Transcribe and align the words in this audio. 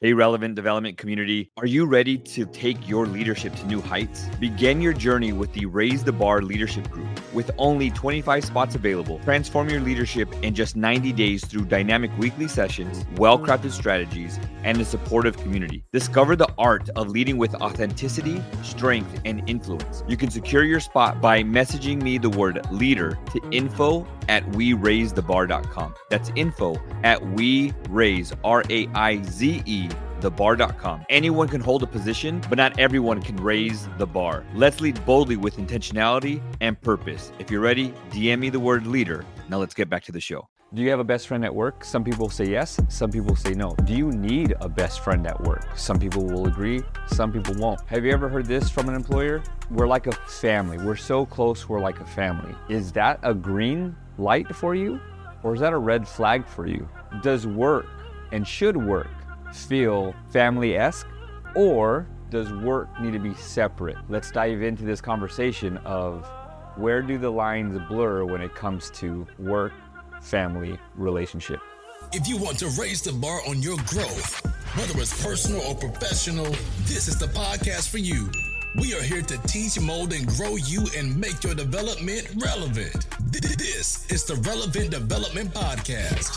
Hey, 0.00 0.12
relevant 0.12 0.54
development 0.54 0.96
community. 0.96 1.50
Are 1.56 1.66
you 1.66 1.84
ready 1.84 2.16
to 2.18 2.46
take 2.46 2.88
your 2.88 3.04
leadership 3.04 3.52
to 3.56 3.66
new 3.66 3.80
heights? 3.80 4.26
Begin 4.38 4.80
your 4.80 4.92
journey 4.92 5.32
with 5.32 5.52
the 5.54 5.66
Raise 5.66 6.04
the 6.04 6.12
Bar 6.12 6.40
Leadership 6.42 6.88
Group. 6.88 7.08
With 7.34 7.50
only 7.58 7.90
25 7.90 8.44
spots 8.44 8.76
available, 8.76 9.18
transform 9.24 9.68
your 9.68 9.80
leadership 9.80 10.32
in 10.44 10.54
just 10.54 10.76
90 10.76 11.12
days 11.14 11.44
through 11.44 11.64
dynamic 11.64 12.16
weekly 12.16 12.46
sessions, 12.46 13.04
well 13.16 13.40
crafted 13.40 13.72
strategies, 13.72 14.38
and 14.62 14.80
a 14.80 14.84
supportive 14.84 15.36
community. 15.36 15.82
Discover 15.92 16.36
the 16.36 16.48
art 16.58 16.88
of 16.90 17.08
leading 17.08 17.36
with 17.36 17.56
authenticity, 17.56 18.40
strength, 18.62 19.20
and 19.24 19.42
influence. 19.50 20.04
You 20.06 20.16
can 20.16 20.30
secure 20.30 20.62
your 20.62 20.78
spot 20.78 21.20
by 21.20 21.42
messaging 21.42 22.00
me 22.00 22.18
the 22.18 22.30
word 22.30 22.60
leader 22.70 23.18
to 23.32 23.40
info 23.50 24.06
at 24.28 24.44
weraizethebar.com. 24.50 25.94
That's 26.10 26.30
info 26.36 26.76
at 27.02 27.24
we 27.30 27.72
raise, 27.88 28.32
R 28.44 28.62
A 28.70 28.86
I 28.94 29.22
Z 29.22 29.62
E 29.66 29.88
thebar.com. 30.20 31.04
Anyone 31.08 31.48
can 31.48 31.60
hold 31.60 31.82
a 31.82 31.86
position, 31.86 32.42
but 32.48 32.58
not 32.58 32.78
everyone 32.78 33.22
can 33.22 33.36
raise 33.36 33.88
the 33.98 34.06
bar. 34.06 34.44
Let's 34.54 34.80
lead 34.80 35.04
boldly 35.06 35.36
with 35.36 35.56
intentionality 35.56 36.42
and 36.60 36.80
purpose. 36.80 37.32
If 37.38 37.50
you're 37.50 37.60
ready, 37.60 37.94
DM 38.10 38.40
me 38.40 38.50
the 38.50 38.60
word 38.60 38.86
leader. 38.86 39.24
Now 39.48 39.58
let's 39.58 39.74
get 39.74 39.88
back 39.88 40.02
to 40.04 40.12
the 40.12 40.20
show. 40.20 40.48
Do 40.74 40.82
you 40.82 40.90
have 40.90 41.00
a 41.00 41.04
best 41.04 41.28
friend 41.28 41.46
at 41.46 41.54
work? 41.54 41.82
Some 41.82 42.04
people 42.04 42.28
say 42.28 42.44
yes, 42.44 42.78
some 42.88 43.10
people 43.10 43.34
say 43.34 43.54
no. 43.54 43.70
Do 43.84 43.94
you 43.94 44.12
need 44.12 44.54
a 44.60 44.68
best 44.68 45.00
friend 45.00 45.26
at 45.26 45.40
work? 45.44 45.66
Some 45.78 45.98
people 45.98 46.26
will 46.26 46.46
agree, 46.46 46.82
some 47.06 47.32
people 47.32 47.54
won't. 47.54 47.80
Have 47.86 48.04
you 48.04 48.12
ever 48.12 48.28
heard 48.28 48.44
this 48.44 48.68
from 48.68 48.86
an 48.90 48.94
employer? 48.94 49.42
We're 49.70 49.86
like 49.86 50.08
a 50.08 50.12
family. 50.12 50.76
We're 50.76 50.96
so 50.96 51.24
close, 51.24 51.70
we're 51.70 51.80
like 51.80 52.00
a 52.00 52.04
family. 52.04 52.54
Is 52.68 52.92
that 52.92 53.18
a 53.22 53.32
green 53.32 53.96
light 54.18 54.54
for 54.54 54.74
you? 54.74 55.00
Or 55.42 55.54
is 55.54 55.60
that 55.60 55.72
a 55.72 55.78
red 55.78 56.06
flag 56.06 56.46
for 56.46 56.66
you? 56.66 56.88
Does 57.22 57.46
work 57.46 57.86
and 58.32 58.46
should 58.46 58.76
work 58.76 59.08
feel 59.52 60.14
family 60.30 60.76
esque? 60.76 61.06
Or 61.54 62.06
does 62.30 62.52
work 62.52 62.88
need 63.00 63.12
to 63.12 63.18
be 63.18 63.34
separate? 63.34 63.96
Let's 64.08 64.30
dive 64.30 64.62
into 64.62 64.84
this 64.84 65.00
conversation 65.00 65.78
of 65.78 66.28
where 66.76 67.02
do 67.02 67.18
the 67.18 67.30
lines 67.30 67.78
blur 67.88 68.24
when 68.24 68.40
it 68.40 68.54
comes 68.54 68.90
to 68.90 69.26
work, 69.38 69.72
family, 70.20 70.78
relationship? 70.94 71.60
If 72.12 72.28
you 72.28 72.36
want 72.36 72.58
to 72.60 72.66
raise 72.80 73.02
the 73.02 73.12
bar 73.12 73.40
on 73.48 73.60
your 73.62 73.76
growth, 73.86 74.44
whether 74.76 75.00
it's 75.00 75.22
personal 75.22 75.60
or 75.62 75.74
professional, 75.74 76.46
this 76.84 77.08
is 77.08 77.18
the 77.18 77.26
podcast 77.26 77.88
for 77.88 77.98
you. 77.98 78.30
We 78.76 78.94
are 78.94 79.02
here 79.02 79.22
to 79.22 79.38
teach, 79.48 79.80
mold, 79.80 80.12
and 80.12 80.26
grow 80.26 80.56
you 80.56 80.86
and 80.94 81.18
make 81.18 81.42
your 81.42 81.54
development 81.54 82.30
relevant. 82.36 83.06
This 83.30 84.10
is 84.12 84.24
the 84.24 84.34
Relevant 84.46 84.90
Development 84.90 85.52
Podcast. 85.54 86.36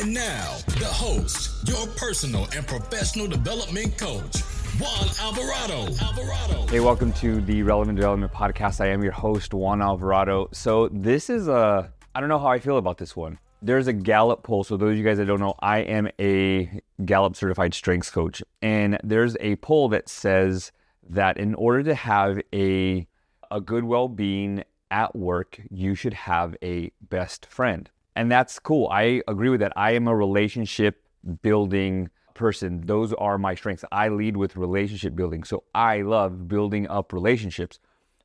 And 0.00 0.14
now, 0.14 0.58
the 0.78 0.86
host, 0.86 1.68
your 1.68 1.84
personal 1.96 2.46
and 2.54 2.64
professional 2.64 3.26
development 3.26 3.98
coach, 3.98 4.40
Juan 4.78 5.08
Alvarado. 5.20 5.92
Alvarado. 6.00 6.66
Hey, 6.68 6.78
welcome 6.78 7.12
to 7.14 7.40
the 7.40 7.64
Relevant 7.64 7.96
Development 7.96 8.32
Podcast. 8.32 8.80
I 8.80 8.86
am 8.86 9.02
your 9.02 9.12
host, 9.12 9.52
Juan 9.52 9.82
Alvarado. 9.82 10.48
So, 10.52 10.88
this 10.92 11.28
is 11.28 11.48
a, 11.48 11.92
I 12.14 12.20
don't 12.20 12.28
know 12.28 12.38
how 12.38 12.48
I 12.48 12.60
feel 12.60 12.78
about 12.78 12.98
this 12.98 13.16
one. 13.16 13.40
There's 13.62 13.88
a 13.88 13.92
Gallup 13.92 14.44
poll. 14.44 14.62
So, 14.62 14.76
those 14.76 14.92
of 14.92 14.96
you 14.96 15.04
guys 15.04 15.18
that 15.18 15.26
don't 15.26 15.40
know, 15.40 15.56
I 15.58 15.80
am 15.80 16.08
a 16.20 16.80
Gallup 17.04 17.34
certified 17.34 17.74
strengths 17.74 18.10
coach. 18.12 18.44
And 18.62 19.00
there's 19.02 19.36
a 19.40 19.56
poll 19.56 19.88
that 19.88 20.08
says 20.08 20.70
that 21.08 21.38
in 21.38 21.54
order 21.54 21.82
to 21.84 21.94
have 21.94 22.40
a, 22.52 23.06
a 23.50 23.60
good 23.60 23.84
well 23.84 24.08
being 24.08 24.64
at 24.90 25.14
work, 25.14 25.60
you 25.70 25.94
should 25.94 26.14
have 26.14 26.56
a 26.62 26.90
best 27.00 27.46
friend. 27.46 27.90
And 28.16 28.30
that's 28.30 28.58
cool. 28.58 28.88
I 28.90 29.22
agree 29.28 29.48
with 29.48 29.60
that. 29.60 29.72
I 29.76 29.92
am 29.92 30.08
a 30.08 30.16
relationship 30.16 31.04
building 31.42 32.10
person. 32.34 32.82
Those 32.86 33.12
are 33.14 33.38
my 33.38 33.54
strengths. 33.54 33.84
I 33.92 34.08
lead 34.08 34.36
with 34.36 34.56
relationship 34.56 35.14
building. 35.14 35.44
So 35.44 35.64
I 35.74 36.02
love 36.02 36.48
building 36.48 36.88
up 36.88 37.12
relationships. 37.12 37.78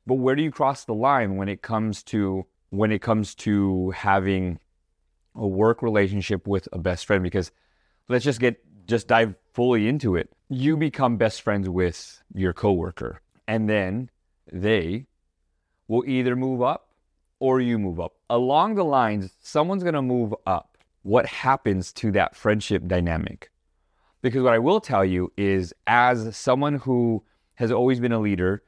But 0.06 0.14
where 0.14 0.36
do 0.36 0.42
you 0.42 0.50
cross 0.50 0.84
the 0.84 0.94
line 0.94 1.36
when 1.36 1.48
it 1.48 1.62
comes 1.62 2.02
to 2.04 2.46
when 2.70 2.90
it 2.90 3.00
comes 3.00 3.34
to 3.36 3.90
having 3.90 4.58
a 5.34 5.46
work 5.46 5.82
relationship 5.82 6.46
with 6.46 6.68
a 6.72 6.78
best 6.78 7.06
friend 7.06 7.22
because 7.22 7.52
let's 8.08 8.24
just 8.24 8.40
get 8.40 8.56
just 8.86 9.08
dive 9.08 9.34
fully 9.54 9.88
into 9.88 10.16
it. 10.16 10.30
You 10.50 10.76
become 10.76 11.16
best 11.16 11.40
friends 11.40 11.68
with 11.68 12.22
your 12.34 12.52
coworker 12.52 13.22
and 13.46 13.68
then 13.68 14.10
they 14.52 15.06
will 15.88 16.04
either 16.06 16.36
move 16.36 16.60
up 16.60 16.88
or 17.38 17.60
you 17.60 17.78
move 17.78 18.00
up. 18.00 18.14
Along 18.28 18.74
the 18.74 18.84
lines, 18.84 19.32
someone's 19.40 19.82
going 19.82 19.94
to 19.94 20.02
move 20.02 20.34
up. 20.46 20.78
What 21.02 21.26
happens 21.26 21.92
to 21.94 22.10
that 22.12 22.34
friendship 22.34 22.86
dynamic? 22.86 23.50
Because 24.22 24.42
what 24.42 24.54
I 24.54 24.58
will 24.58 24.80
tell 24.80 25.04
you 25.04 25.32
is, 25.36 25.74
as 25.86 26.34
someone 26.36 26.76
who 26.76 27.22
has 27.56 27.70
always 27.70 28.00
been 28.00 28.12
a 28.12 28.18
leader, 28.18 28.62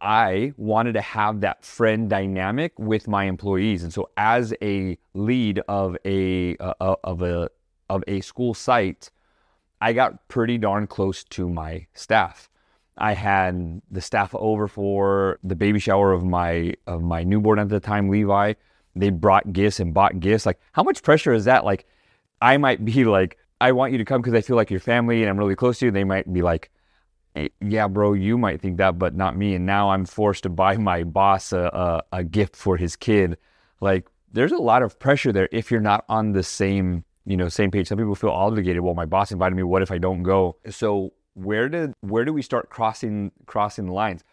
I 0.00 0.52
wanted 0.56 0.94
to 0.94 1.00
have 1.00 1.40
that 1.42 1.64
friend 1.64 2.10
dynamic 2.10 2.76
with 2.76 3.06
my 3.06 3.24
employees. 3.24 3.84
And 3.84 3.92
so, 3.92 4.10
as 4.16 4.52
a 4.60 4.98
lead 5.14 5.60
of 5.68 5.96
a 6.04 6.56
uh, 6.56 6.96
of 7.04 7.22
a 7.22 7.48
of 7.88 8.02
a 8.08 8.20
school 8.20 8.52
site, 8.52 9.10
I 9.80 9.92
got 9.92 10.28
pretty 10.28 10.58
darn 10.58 10.86
close 10.86 11.24
to 11.24 11.48
my 11.48 11.86
staff. 11.94 12.48
I 12.98 13.12
had 13.12 13.82
the 13.90 14.00
staff 14.00 14.34
over 14.34 14.68
for 14.68 15.38
the 15.44 15.54
baby 15.54 15.78
shower 15.78 16.12
of 16.12 16.24
my 16.24 16.74
of 16.86 17.02
my 17.02 17.24
newborn 17.24 17.58
at 17.58 17.68
the 17.68 17.80
time, 17.80 18.08
Levi. 18.08 18.54
They 18.94 19.10
brought 19.10 19.52
gifts 19.52 19.80
and 19.80 19.92
bought 19.92 20.18
gifts. 20.18 20.46
Like, 20.46 20.58
how 20.72 20.82
much 20.82 21.02
pressure 21.02 21.34
is 21.34 21.44
that? 21.44 21.64
Like, 21.64 21.86
I 22.40 22.56
might 22.56 22.84
be 22.84 23.04
like, 23.04 23.36
I 23.60 23.72
want 23.72 23.92
you 23.92 23.98
to 23.98 24.04
come 24.04 24.22
because 24.22 24.34
I 24.34 24.40
feel 24.40 24.56
like 24.56 24.70
your 24.70 24.80
family 24.80 25.22
and 25.22 25.28
I'm 25.28 25.36
really 25.36 25.54
close 25.54 25.78
to 25.78 25.86
you. 25.86 25.90
They 25.90 26.04
might 26.04 26.32
be 26.32 26.40
like, 26.40 26.70
hey, 27.34 27.50
yeah, 27.60 27.88
bro, 27.88 28.14
you 28.14 28.38
might 28.38 28.60
think 28.60 28.78
that, 28.78 28.98
but 28.98 29.14
not 29.14 29.36
me. 29.36 29.54
And 29.54 29.66
now 29.66 29.90
I'm 29.90 30.06
forced 30.06 30.44
to 30.44 30.48
buy 30.48 30.78
my 30.78 31.04
boss 31.04 31.52
a, 31.52 32.02
a, 32.12 32.18
a 32.18 32.24
gift 32.24 32.56
for 32.56 32.78
his 32.78 32.96
kid. 32.96 33.36
Like, 33.80 34.08
there's 34.32 34.52
a 34.52 34.58
lot 34.58 34.82
of 34.82 34.98
pressure 34.98 35.32
there 35.32 35.48
if 35.52 35.70
you're 35.70 35.80
not 35.80 36.04
on 36.08 36.32
the 36.32 36.42
same, 36.42 37.04
you 37.26 37.36
know, 37.36 37.48
same 37.48 37.70
page. 37.70 37.88
Some 37.88 37.98
people 37.98 38.14
feel 38.14 38.30
obligated. 38.30 38.82
Well, 38.82 38.94
my 38.94 39.04
boss 39.04 39.32
invited 39.32 39.56
me. 39.56 39.64
What 39.64 39.82
if 39.82 39.90
I 39.90 39.98
don't 39.98 40.22
go? 40.22 40.56
So 40.70 41.12
where 41.34 41.68
did 41.68 41.92
where 42.00 42.24
do 42.24 42.32
we 42.32 42.40
start 42.40 42.70
crossing 42.70 43.32
crossing 43.46 43.86
the 43.86 43.92
lines? 43.92 44.24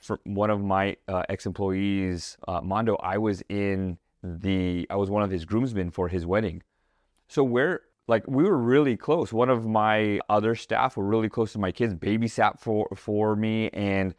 For 0.00 0.18
one 0.24 0.50
of 0.50 0.62
my 0.62 0.96
uh, 1.06 1.22
ex 1.28 1.44
employees, 1.44 2.38
uh, 2.46 2.60
Mondo, 2.62 2.96
I 2.96 3.18
was 3.18 3.42
in 3.48 3.98
the 4.22 4.86
I 4.90 4.96
was 4.96 5.10
one 5.10 5.22
of 5.22 5.30
his 5.30 5.44
groomsmen 5.44 5.90
for 5.90 6.08
his 6.08 6.24
wedding. 6.24 6.62
So 7.28 7.44
where 7.44 7.82
like 8.06 8.24
we 8.26 8.44
were 8.44 8.56
really 8.56 8.96
close. 8.96 9.32
One 9.32 9.50
of 9.50 9.66
my 9.66 10.18
other 10.30 10.54
staff 10.54 10.96
were 10.96 11.04
really 11.04 11.28
close 11.28 11.52
to 11.52 11.58
my 11.58 11.70
kids, 11.70 11.94
babysat 11.94 12.58
for 12.58 12.88
for 12.96 13.36
me, 13.36 13.68
and 13.70 14.14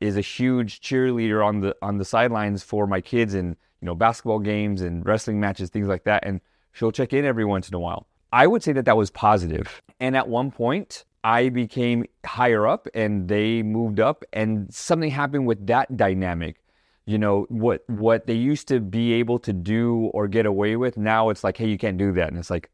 is 0.00 0.16
a 0.16 0.20
huge 0.20 0.80
cheerleader 0.80 1.44
on 1.44 1.60
the 1.60 1.74
on 1.80 1.96
the 1.96 2.04
sidelines 2.04 2.62
for 2.62 2.86
my 2.86 3.00
kids 3.00 3.32
and 3.32 3.56
you 3.80 3.86
know 3.86 3.94
basketball 3.94 4.38
games 4.38 4.82
and 4.82 5.06
wrestling 5.06 5.40
matches, 5.40 5.70
things 5.70 5.88
like 5.88 6.04
that. 6.04 6.24
And 6.26 6.42
she'll 6.72 6.92
check 6.92 7.12
in 7.12 7.24
every 7.24 7.44
once 7.44 7.68
in 7.68 7.74
a 7.74 7.80
while. 7.80 8.06
I 8.32 8.46
would 8.46 8.62
say 8.62 8.72
that 8.72 8.84
that 8.84 8.96
was 8.96 9.10
positive. 9.10 9.82
And 9.98 10.16
at 10.16 10.28
one 10.28 10.50
point, 10.50 11.04
I 11.24 11.48
became 11.48 12.04
higher 12.24 12.66
up 12.66 12.86
and 12.94 13.28
they 13.28 13.62
moved 13.62 14.00
up 14.00 14.24
and 14.32 14.72
something 14.72 15.10
happened 15.10 15.46
with 15.46 15.66
that 15.66 15.96
dynamic. 15.96 16.62
You 17.06 17.18
know, 17.18 17.46
what 17.48 17.82
what 17.88 18.26
they 18.26 18.34
used 18.34 18.68
to 18.68 18.78
be 18.78 19.14
able 19.14 19.38
to 19.40 19.52
do 19.52 20.10
or 20.14 20.28
get 20.28 20.46
away 20.46 20.76
with, 20.76 20.96
now 20.96 21.30
it's 21.30 21.42
like, 21.42 21.56
hey, 21.56 21.68
you 21.68 21.76
can't 21.76 21.98
do 21.98 22.12
that. 22.12 22.28
And 22.28 22.38
it's 22.38 22.50
like, 22.50 22.70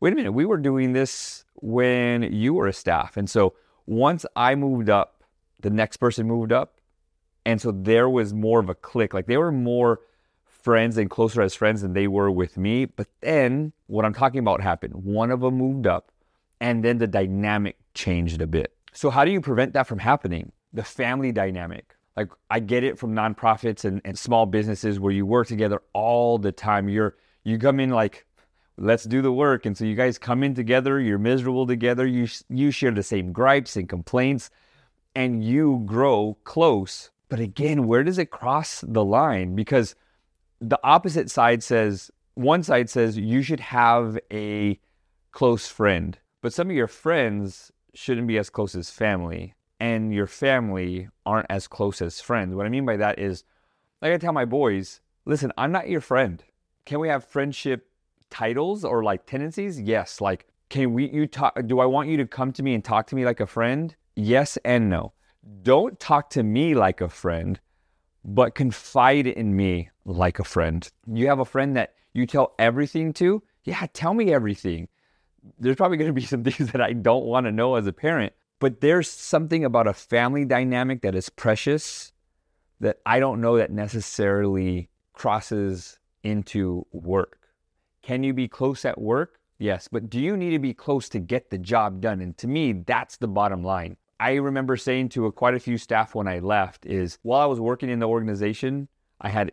wait 0.00 0.12
a 0.12 0.16
minute, 0.16 0.32
we 0.32 0.46
were 0.46 0.58
doing 0.58 0.92
this 0.92 1.44
when 1.56 2.22
you 2.32 2.54
were 2.54 2.68
a 2.68 2.72
staff. 2.72 3.16
And 3.16 3.28
so 3.28 3.54
once 3.86 4.24
I 4.36 4.54
moved 4.54 4.88
up, 4.88 5.24
the 5.60 5.70
next 5.70 5.96
person 5.96 6.26
moved 6.26 6.52
up. 6.52 6.80
And 7.44 7.60
so 7.60 7.72
there 7.72 8.08
was 8.08 8.32
more 8.32 8.60
of 8.60 8.68
a 8.68 8.74
clique. 8.74 9.12
Like 9.12 9.26
they 9.26 9.36
were 9.36 9.52
more 9.52 10.00
friends 10.62 10.96
and 10.96 11.10
closer 11.10 11.42
as 11.42 11.54
friends 11.54 11.82
than 11.82 11.92
they 11.92 12.08
were 12.08 12.30
with 12.30 12.56
me. 12.56 12.84
But 12.84 13.08
then 13.20 13.72
what 13.86 14.04
I'm 14.04 14.14
talking 14.14 14.40
about 14.40 14.60
happened. 14.60 14.94
One 14.94 15.30
of 15.30 15.40
them 15.40 15.54
moved 15.54 15.86
up 15.86 16.12
and 16.60 16.84
then 16.84 16.98
the 16.98 17.06
dynamic 17.06 17.76
changed 17.94 18.40
a 18.42 18.46
bit. 18.46 18.74
So, 18.92 19.10
how 19.10 19.24
do 19.24 19.30
you 19.30 19.40
prevent 19.40 19.72
that 19.74 19.86
from 19.86 19.98
happening? 19.98 20.52
The 20.72 20.84
family 20.84 21.32
dynamic. 21.32 21.96
Like, 22.16 22.28
I 22.50 22.60
get 22.60 22.84
it 22.84 22.98
from 22.98 23.14
nonprofits 23.14 23.84
and, 23.84 24.00
and 24.04 24.18
small 24.18 24.46
businesses 24.46 25.00
where 25.00 25.12
you 25.12 25.24
work 25.24 25.46
together 25.46 25.80
all 25.92 26.38
the 26.38 26.52
time. 26.52 26.88
You're, 26.88 27.16
you 27.44 27.58
come 27.58 27.80
in 27.80 27.90
like, 27.90 28.26
let's 28.76 29.04
do 29.04 29.22
the 29.22 29.32
work. 29.32 29.64
And 29.64 29.76
so 29.76 29.84
you 29.84 29.94
guys 29.94 30.18
come 30.18 30.42
in 30.42 30.54
together, 30.54 31.00
you're 31.00 31.18
miserable 31.18 31.66
together, 31.66 32.06
you, 32.06 32.26
you 32.48 32.70
share 32.70 32.90
the 32.90 33.02
same 33.02 33.32
gripes 33.32 33.76
and 33.76 33.88
complaints, 33.88 34.50
and 35.14 35.42
you 35.42 35.82
grow 35.86 36.36
close. 36.44 37.10
But 37.28 37.40
again, 37.40 37.86
where 37.86 38.02
does 38.02 38.18
it 38.18 38.30
cross 38.30 38.84
the 38.86 39.04
line? 39.04 39.54
Because 39.54 39.94
the 40.60 40.78
opposite 40.84 41.30
side 41.30 41.62
says, 41.62 42.10
one 42.34 42.62
side 42.62 42.88
says 42.88 43.16
you 43.18 43.42
should 43.42 43.60
have 43.60 44.18
a 44.32 44.78
close 45.32 45.66
friend, 45.66 46.18
but 46.42 46.52
some 46.52 46.70
of 46.70 46.76
your 46.76 46.86
friends 46.86 47.72
shouldn't 47.94 48.26
be 48.26 48.38
as 48.38 48.50
close 48.50 48.74
as 48.74 48.90
family, 48.90 49.54
and 49.78 50.14
your 50.14 50.26
family 50.26 51.08
aren't 51.26 51.46
as 51.50 51.66
close 51.66 52.00
as 52.02 52.20
friends. 52.20 52.54
What 52.54 52.66
I 52.66 52.68
mean 52.68 52.86
by 52.86 52.96
that 52.98 53.18
is, 53.18 53.44
like 54.02 54.12
I 54.12 54.18
tell 54.18 54.32
my 54.32 54.44
boys, 54.44 55.00
listen, 55.24 55.52
I'm 55.58 55.72
not 55.72 55.88
your 55.88 56.00
friend. 56.00 56.42
Can 56.84 57.00
we 57.00 57.08
have 57.08 57.24
friendship 57.24 57.90
titles 58.30 58.84
or 58.84 59.02
like 59.02 59.26
tendencies? 59.26 59.80
Yes, 59.80 60.20
like 60.20 60.46
Can 60.70 60.94
we 60.94 61.10
you 61.10 61.26
talk 61.26 61.66
do 61.66 61.80
I 61.80 61.86
want 61.86 62.08
you 62.08 62.16
to 62.18 62.26
come 62.26 62.52
to 62.52 62.62
me 62.62 62.74
and 62.74 62.84
talk 62.84 63.08
to 63.08 63.16
me 63.16 63.24
like 63.24 63.40
a 63.40 63.46
friend? 63.46 63.94
Yes 64.14 64.56
and 64.64 64.88
no. 64.88 65.12
Don't 65.62 65.98
talk 65.98 66.30
to 66.30 66.42
me 66.44 66.74
like 66.74 67.00
a 67.00 67.08
friend, 67.08 67.58
but 68.24 68.54
confide 68.54 69.26
in 69.26 69.56
me 69.56 69.90
like 70.04 70.38
a 70.38 70.44
friend. 70.44 70.88
You 71.06 71.28
have 71.28 71.38
a 71.38 71.44
friend 71.44 71.76
that 71.76 71.94
you 72.12 72.26
tell 72.26 72.54
everything 72.58 73.12
to? 73.14 73.42
Yeah, 73.64 73.86
tell 73.92 74.14
me 74.14 74.32
everything. 74.32 74.88
There's 75.58 75.76
probably 75.76 75.96
going 75.96 76.08
to 76.08 76.14
be 76.14 76.22
some 76.26 76.44
things 76.44 76.72
that 76.72 76.80
I 76.80 76.92
don't 76.92 77.24
want 77.24 77.46
to 77.46 77.52
know 77.52 77.76
as 77.76 77.86
a 77.86 77.92
parent, 77.92 78.32
but 78.58 78.80
there's 78.80 79.08
something 79.08 79.64
about 79.64 79.86
a 79.86 79.92
family 79.92 80.44
dynamic 80.44 81.02
that 81.02 81.14
is 81.14 81.28
precious 81.28 82.12
that 82.80 82.98
I 83.04 83.20
don't 83.20 83.40
know 83.40 83.58
that 83.58 83.70
necessarily 83.70 84.88
crosses 85.12 85.98
into 86.22 86.86
work. 86.92 87.38
Can 88.02 88.22
you 88.22 88.32
be 88.32 88.48
close 88.48 88.84
at 88.84 89.00
work? 89.00 89.38
Yes, 89.58 89.88
but 89.88 90.08
do 90.08 90.18
you 90.18 90.38
need 90.38 90.50
to 90.50 90.58
be 90.58 90.72
close 90.72 91.10
to 91.10 91.18
get 91.18 91.50
the 91.50 91.58
job 91.58 92.00
done? 92.00 92.22
And 92.22 92.36
to 92.38 92.48
me, 92.48 92.72
that's 92.72 93.18
the 93.18 93.28
bottom 93.28 93.62
line. 93.62 93.98
I 94.20 94.34
remember 94.34 94.76
saying 94.76 95.08
to 95.10 95.24
a, 95.24 95.32
quite 95.32 95.54
a 95.54 95.58
few 95.58 95.78
staff 95.78 96.14
when 96.14 96.28
I 96.28 96.40
left 96.40 96.84
is 96.84 97.18
while 97.22 97.40
I 97.40 97.46
was 97.46 97.58
working 97.58 97.88
in 97.88 98.00
the 98.00 98.06
organization, 98.06 98.88
I 99.18 99.30
had 99.30 99.52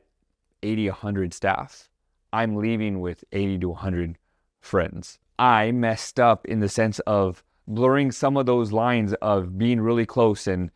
80, 0.62 0.90
100 0.90 1.34
staff. 1.34 1.90
I'm 2.34 2.58
leaving 2.58 3.00
with 3.00 3.24
80 3.32 3.60
to 3.60 3.70
100 3.70 4.18
friends. 4.60 5.20
I 5.40 5.72
messed 5.72 6.20
up 6.20 6.46
in 6.46 6.60
the 6.60 6.68
sense 6.68 7.00
of 7.08 7.46
blurring 7.66 8.12
some 8.12 8.36
of 8.36 8.46
those 8.46 8.74
lines 8.74 9.14
of 9.22 9.58
being 9.58 9.80
really 9.80 10.06
close 10.06 10.48
and 10.48 10.70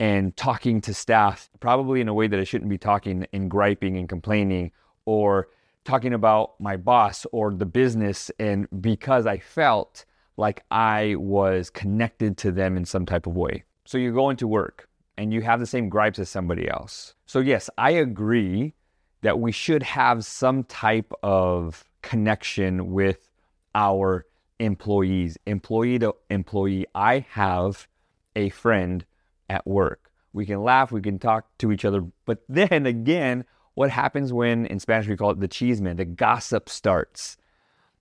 and 0.00 0.36
talking 0.36 0.80
to 0.82 0.94
staff 0.94 1.50
probably 1.58 2.00
in 2.00 2.06
a 2.06 2.14
way 2.14 2.28
that 2.28 2.38
I 2.38 2.44
shouldn't 2.44 2.70
be 2.70 2.78
talking 2.78 3.26
and 3.32 3.50
griping 3.50 3.96
and 3.96 4.08
complaining 4.08 4.70
or 5.06 5.48
talking 5.84 6.12
about 6.12 6.60
my 6.60 6.76
boss 6.76 7.26
or 7.32 7.52
the 7.52 7.66
business 7.66 8.30
and 8.38 8.68
because 8.80 9.26
I 9.26 9.38
felt 9.38 10.04
like 10.38 10.64
I 10.70 11.16
was 11.18 11.68
connected 11.68 12.38
to 12.38 12.52
them 12.52 12.76
in 12.76 12.84
some 12.84 13.04
type 13.04 13.26
of 13.26 13.36
way. 13.36 13.64
So 13.84 13.98
you 13.98 14.12
go 14.14 14.30
into 14.30 14.46
work 14.46 14.88
and 15.18 15.34
you 15.34 15.42
have 15.42 15.60
the 15.60 15.66
same 15.66 15.88
gripes 15.88 16.18
as 16.18 16.30
somebody 16.30 16.70
else. 16.70 17.14
So 17.26 17.40
yes, 17.40 17.68
I 17.76 17.90
agree 17.90 18.74
that 19.22 19.40
we 19.40 19.50
should 19.50 19.82
have 19.82 20.24
some 20.24 20.62
type 20.64 21.12
of 21.22 21.84
connection 22.02 22.92
with 22.92 23.28
our 23.74 24.26
employees, 24.60 25.36
employee 25.46 25.98
to 25.98 26.14
employee. 26.30 26.86
I 26.94 27.26
have 27.30 27.88
a 28.36 28.48
friend 28.50 29.04
at 29.50 29.66
work. 29.66 30.10
We 30.32 30.46
can 30.46 30.62
laugh, 30.62 30.92
we 30.92 31.00
can 31.00 31.18
talk 31.18 31.46
to 31.58 31.72
each 31.72 31.84
other. 31.84 32.04
But 32.26 32.42
then 32.48 32.86
again, 32.86 33.44
what 33.74 33.90
happens 33.90 34.32
when, 34.32 34.66
in 34.66 34.78
Spanish, 34.78 35.08
we 35.08 35.16
call 35.16 35.30
it 35.30 35.40
the 35.40 35.48
chisme, 35.48 35.96
the 35.96 36.04
gossip 36.04 36.68
starts. 36.68 37.36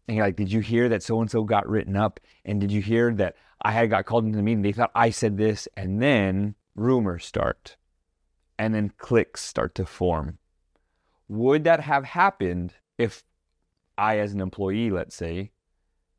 And 0.07 0.15
you're 0.15 0.25
like, 0.25 0.35
did 0.35 0.51
you 0.51 0.61
hear 0.61 0.89
that 0.89 1.03
so 1.03 1.19
and 1.21 1.29
so 1.29 1.43
got 1.43 1.67
written 1.67 1.95
up? 1.95 2.19
And 2.45 2.61
did 2.61 2.71
you 2.71 2.81
hear 2.81 3.13
that 3.15 3.35
I 3.61 3.71
had 3.71 3.89
got 3.89 4.05
called 4.05 4.25
into 4.25 4.37
the 4.37 4.43
meeting? 4.43 4.61
They 4.61 4.71
thought 4.71 4.91
I 4.95 5.09
said 5.09 5.37
this. 5.37 5.67
And 5.75 6.01
then 6.01 6.55
rumors 6.75 7.25
start. 7.25 7.75
And 8.57 8.73
then 8.73 8.93
cliques 8.97 9.41
start 9.41 9.75
to 9.75 9.85
form. 9.85 10.37
Would 11.27 11.65
that 11.65 11.81
have 11.81 12.05
happened 12.05 12.73
if 12.97 13.23
I, 13.97 14.19
as 14.19 14.33
an 14.33 14.39
employee, 14.39 14.91
let's 14.91 15.15
say, 15.15 15.51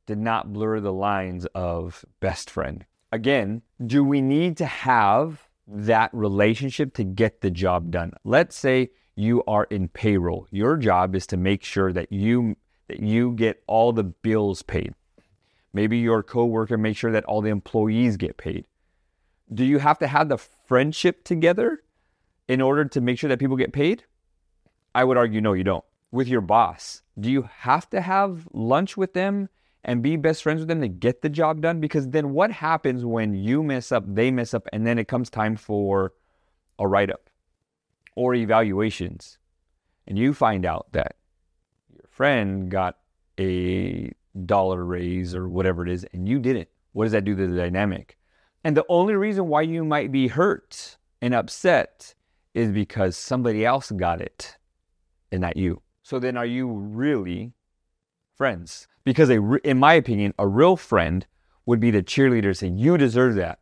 did 0.06 0.18
not 0.18 0.52
blur 0.52 0.80
the 0.80 0.92
lines 0.92 1.46
of 1.54 2.04
best 2.20 2.50
friend? 2.50 2.84
Again, 3.10 3.62
do 3.84 4.04
we 4.04 4.20
need 4.20 4.56
to 4.58 4.66
have 4.66 5.48
that 5.66 6.10
relationship 6.12 6.94
to 6.94 7.04
get 7.04 7.40
the 7.40 7.50
job 7.50 7.90
done? 7.90 8.12
Let's 8.24 8.56
say 8.56 8.90
you 9.16 9.42
are 9.46 9.64
in 9.64 9.88
payroll. 9.88 10.46
Your 10.50 10.76
job 10.76 11.14
is 11.14 11.26
to 11.28 11.36
make 11.36 11.64
sure 11.64 11.92
that 11.92 12.12
you 12.12 12.56
that 12.88 13.00
you 13.00 13.32
get 13.32 13.62
all 13.66 13.92
the 13.92 14.04
bills 14.04 14.62
paid. 14.62 14.94
Maybe 15.72 15.98
your 15.98 16.22
coworker 16.22 16.78
makes 16.78 16.98
sure 16.98 17.12
that 17.12 17.24
all 17.24 17.40
the 17.40 17.50
employees 17.50 18.16
get 18.16 18.36
paid. 18.36 18.66
Do 19.52 19.64
you 19.64 19.78
have 19.78 19.98
to 20.00 20.06
have 20.06 20.28
the 20.28 20.38
friendship 20.38 21.24
together 21.24 21.82
in 22.48 22.60
order 22.60 22.84
to 22.86 23.00
make 23.00 23.18
sure 23.18 23.28
that 23.28 23.38
people 23.38 23.56
get 23.56 23.72
paid? 23.72 24.04
I 24.94 25.04
would 25.04 25.16
argue 25.16 25.40
no, 25.40 25.52
you 25.52 25.64
don't. 25.64 25.84
With 26.10 26.28
your 26.28 26.40
boss, 26.40 27.02
do 27.20 27.30
you 27.30 27.48
have 27.58 27.88
to 27.90 28.00
have 28.00 28.48
lunch 28.52 28.96
with 28.96 29.12
them 29.12 29.50
and 29.84 30.02
be 30.02 30.16
best 30.16 30.42
friends 30.42 30.60
with 30.60 30.68
them 30.68 30.80
to 30.80 30.88
get 30.88 31.20
the 31.20 31.28
job 31.28 31.60
done? 31.60 31.80
Because 31.80 32.08
then 32.08 32.32
what 32.32 32.50
happens 32.50 33.04
when 33.04 33.34
you 33.34 33.62
mess 33.62 33.92
up, 33.92 34.04
they 34.06 34.30
mess 34.30 34.54
up, 34.54 34.66
and 34.72 34.86
then 34.86 34.98
it 34.98 35.08
comes 35.08 35.28
time 35.28 35.56
for 35.56 36.14
a 36.78 36.88
write 36.88 37.10
up 37.10 37.28
or 38.16 38.34
evaluations, 38.34 39.38
and 40.06 40.18
you 40.18 40.32
find 40.34 40.64
out 40.64 40.88
that 40.92 41.16
friend 42.18 42.68
got 42.68 42.96
a 43.38 44.10
dollar 44.44 44.84
raise 44.84 45.36
or 45.36 45.48
whatever 45.48 45.86
it 45.86 45.88
is, 45.88 46.04
and 46.12 46.28
you 46.28 46.40
didn't? 46.40 46.68
What 46.92 47.04
does 47.04 47.12
that 47.12 47.24
do 47.24 47.36
to 47.36 47.46
the 47.46 47.56
dynamic? 47.56 48.18
And 48.64 48.76
the 48.76 48.84
only 48.88 49.14
reason 49.14 49.46
why 49.46 49.62
you 49.62 49.84
might 49.84 50.10
be 50.10 50.26
hurt 50.26 50.96
and 51.22 51.32
upset 51.32 52.16
is 52.54 52.72
because 52.72 53.16
somebody 53.16 53.64
else 53.64 53.92
got 53.92 54.20
it 54.20 54.56
and 55.30 55.40
not 55.40 55.56
you. 55.56 55.80
So 56.02 56.18
then 56.18 56.36
are 56.36 56.44
you 56.44 56.66
really 56.66 57.52
friends? 58.36 58.88
Because 59.04 59.30
a, 59.30 59.40
in 59.62 59.78
my 59.78 59.94
opinion, 59.94 60.34
a 60.40 60.48
real 60.48 60.74
friend 60.74 61.24
would 61.66 61.78
be 61.78 61.92
the 61.92 62.02
cheerleader 62.02 62.56
saying, 62.56 62.78
You 62.78 62.98
deserve 62.98 63.36
that. 63.36 63.60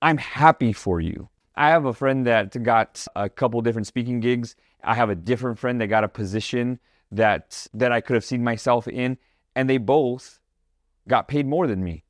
I'm 0.00 0.16
happy 0.16 0.72
for 0.72 0.98
you. 0.98 1.28
I 1.54 1.68
have 1.68 1.84
a 1.84 1.92
friend 1.92 2.26
that 2.26 2.62
got 2.62 3.06
a 3.14 3.28
couple 3.28 3.60
different 3.60 3.86
speaking 3.86 4.20
gigs. 4.20 4.56
I 4.82 4.94
have 4.94 5.10
a 5.10 5.14
different 5.14 5.58
friend 5.58 5.78
that 5.82 5.88
got 5.88 6.04
a 6.04 6.08
position 6.08 6.80
that 7.12 7.66
that 7.74 7.92
I 7.92 8.00
could 8.00 8.14
have 8.14 8.24
seen 8.24 8.42
myself 8.44 8.88
in, 8.88 9.18
and 9.54 9.68
they 9.68 9.78
both 9.78 10.40
got 11.08 11.28
paid 11.28 11.46
more 11.46 11.66
than 11.66 11.82
me. 11.82 12.04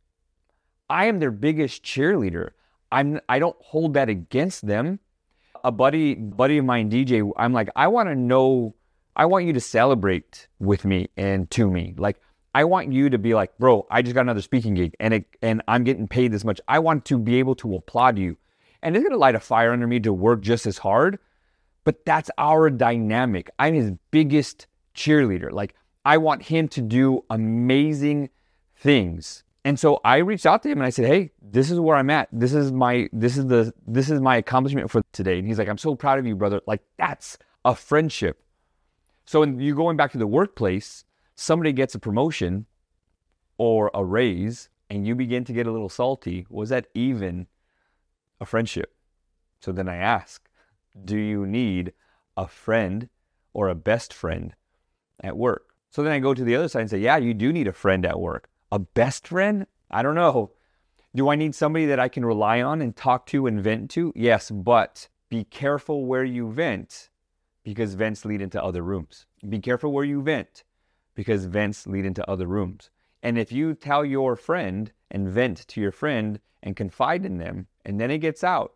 I 0.89 1.07
am 1.07 1.19
their 1.19 1.31
biggest 1.31 1.85
cheerleader. 1.85 2.51
I'm 2.93 3.21
I 3.29 3.39
don't 3.39 3.57
hold 3.61 3.95
that 3.95 4.09
against 4.09 4.67
them. 4.67 5.01
A 5.65 5.73
buddy 5.73 6.15
buddy 6.15 6.59
of 6.59 6.65
mine, 6.65 6.91
DJ, 6.91 7.31
I'm 7.37 7.53
like, 7.53 7.69
I 7.75 7.89
want 7.89 8.09
to 8.09 8.15
know, 8.15 8.75
I 9.17 9.27
want 9.27 9.47
you 9.47 9.53
to 9.53 9.61
celebrate 9.61 10.49
with 10.61 10.85
me 10.85 11.09
and 11.17 11.51
to 11.53 11.69
me. 11.69 11.95
Like 11.97 12.21
I 12.55 12.65
want 12.65 12.93
you 12.93 13.11
to 13.11 13.19
be 13.19 13.35
like, 13.35 13.57
bro, 13.59 13.87
I 13.91 14.03
just 14.03 14.15
got 14.15 14.23
another 14.23 14.43
speaking 14.43 14.75
gig 14.75 14.95
and 15.01 15.15
it 15.15 15.27
and 15.43 15.63
I'm 15.67 15.85
getting 15.85 16.09
paid 16.09 16.33
this 16.33 16.45
much. 16.45 16.61
I 16.69 16.79
want 16.79 17.05
to 17.07 17.19
be 17.19 17.37
able 17.37 17.55
to 17.57 17.75
applaud 17.75 18.19
you. 18.19 18.37
And 18.83 18.97
it's 18.97 19.03
gonna 19.03 19.17
light 19.17 19.35
a 19.35 19.41
fire 19.41 19.73
under 19.73 19.87
me 19.87 19.99
to 20.01 20.13
work 20.13 20.41
just 20.41 20.67
as 20.67 20.79
hard. 20.79 21.19
But 21.85 22.05
that's 22.05 22.31
our 22.39 22.71
dynamic. 22.71 23.51
I'm 23.59 23.75
his 23.75 23.93
biggest 24.11 24.67
cheerleader. 24.97 25.53
Like 25.53 25.75
I 26.05 26.19
want 26.19 26.43
him 26.43 26.69
to 26.69 26.81
do 26.81 27.25
amazing 27.31 28.31
things 28.75 29.45
and 29.67 29.81
so 29.81 30.01
I 30.05 30.19
reached 30.19 30.47
out 30.47 30.63
to 30.63 30.69
him 30.69 30.79
and 30.79 30.87
I 30.87 30.91
said, 30.91 31.07
"Hey, 31.07 31.33
this 31.43 31.73
is 31.73 31.81
where 31.81 31.97
I'm 31.97 32.09
at. 32.09 32.29
This 32.31 32.55
is 32.55 32.71
my 32.71 33.09
this 33.13 33.37
is 33.37 33.49
the 33.49 33.75
this 33.85 34.11
is 34.11 34.21
my 34.21 34.37
accomplishment 34.37 34.93
for 34.93 35.03
today." 35.11 35.41
And 35.41 35.49
he's 35.49 35.59
like, 35.59 35.69
"I'm 35.69 35.77
so 35.77 35.97
proud 35.97 36.21
of 36.21 36.27
you, 36.27 36.37
brother. 36.37 36.61
Like 36.69 36.83
that's 36.97 37.37
a 37.65 37.75
friendship." 37.75 38.45
So 39.25 39.41
when 39.41 39.59
you're 39.59 39.75
going 39.75 39.97
back 39.97 40.13
to 40.13 40.19
the 40.19 40.27
workplace, 40.29 41.05
somebody 41.35 41.73
gets 41.73 41.97
a 41.97 41.99
promotion 41.99 42.67
or 43.59 43.91
a 43.93 44.05
raise 44.05 44.69
and 44.89 45.05
you 45.05 45.17
begin 45.17 45.43
to 45.47 45.53
get 45.53 45.67
a 45.67 45.73
little 45.73 45.89
salty, 45.89 46.47
was 46.49 46.69
that 46.69 46.87
even 46.95 47.49
a 48.41 48.47
friendship? 48.47 48.95
So 49.59 49.73
then 49.73 49.89
I 49.89 49.97
ask, 49.97 50.49
do 51.05 51.17
you 51.17 51.45
need 51.45 51.93
a 52.37 52.47
friend 52.47 53.09
or 53.53 53.69
a 53.69 53.75
best 53.75 54.15
friend 54.15 54.55
at 55.21 55.37
work? 55.37 55.75
So 55.91 56.03
then 56.03 56.13
I 56.13 56.19
go 56.19 56.35
to 56.35 56.45
the 56.45 56.57
other 56.57 56.69
side 56.69 56.81
and 56.81 56.91
say, 56.91 56.99
yeah, 56.99 57.17
you 57.17 57.35
do 57.35 57.53
need 57.53 57.69
a 57.69 57.73
friend 57.73 58.05
at 58.05 58.21
work 58.21 58.49
a 58.73 58.79
best 58.79 59.29
friend? 59.29 59.67
I 59.91 60.03
don't 60.03 60.15
know. 60.15 60.53
Do 61.15 61.29
I 61.31 61.37
need 61.37 61.55
somebody 61.55 61.87
that 61.87 62.01
I 62.01 62.09
can 62.09 62.25
rely 62.25 62.61
on 62.61 62.83
and 62.83 62.95
talk 62.95 63.27
to 63.27 63.47
and 63.47 63.61
vent 63.61 63.91
to? 63.93 64.13
Yes, 64.15 64.51
but 64.51 65.09
be 65.29 65.45
careful 65.45 66.05
where 66.05 66.25
you 66.25 66.51
vent 66.51 67.09
because 67.65 67.95
vents 67.95 68.25
lead 68.25 68.43
into 68.43 68.63
other 68.63 68.83
rooms. 68.83 69.27
Be 69.49 69.59
careful 69.59 69.93
where 69.93 70.05
you 70.05 70.21
vent 70.23 70.65
because 71.15 71.47
vents 71.47 71.87
lead 71.87 72.05
into 72.05 72.29
other 72.31 72.47
rooms. 72.47 72.91
And 73.23 73.39
if 73.39 73.51
you 73.51 73.75
tell 73.75 74.05
your 74.05 74.37
friend 74.37 74.93
and 75.11 75.29
vent 75.29 75.67
to 75.69 75.81
your 75.81 75.93
friend 75.93 76.39
and 76.63 76.77
confide 76.77 77.25
in 77.25 77.39
them 77.39 77.67
and 77.85 77.99
then 77.99 78.11
it 78.11 78.19
gets 78.19 78.45
out, 78.45 78.75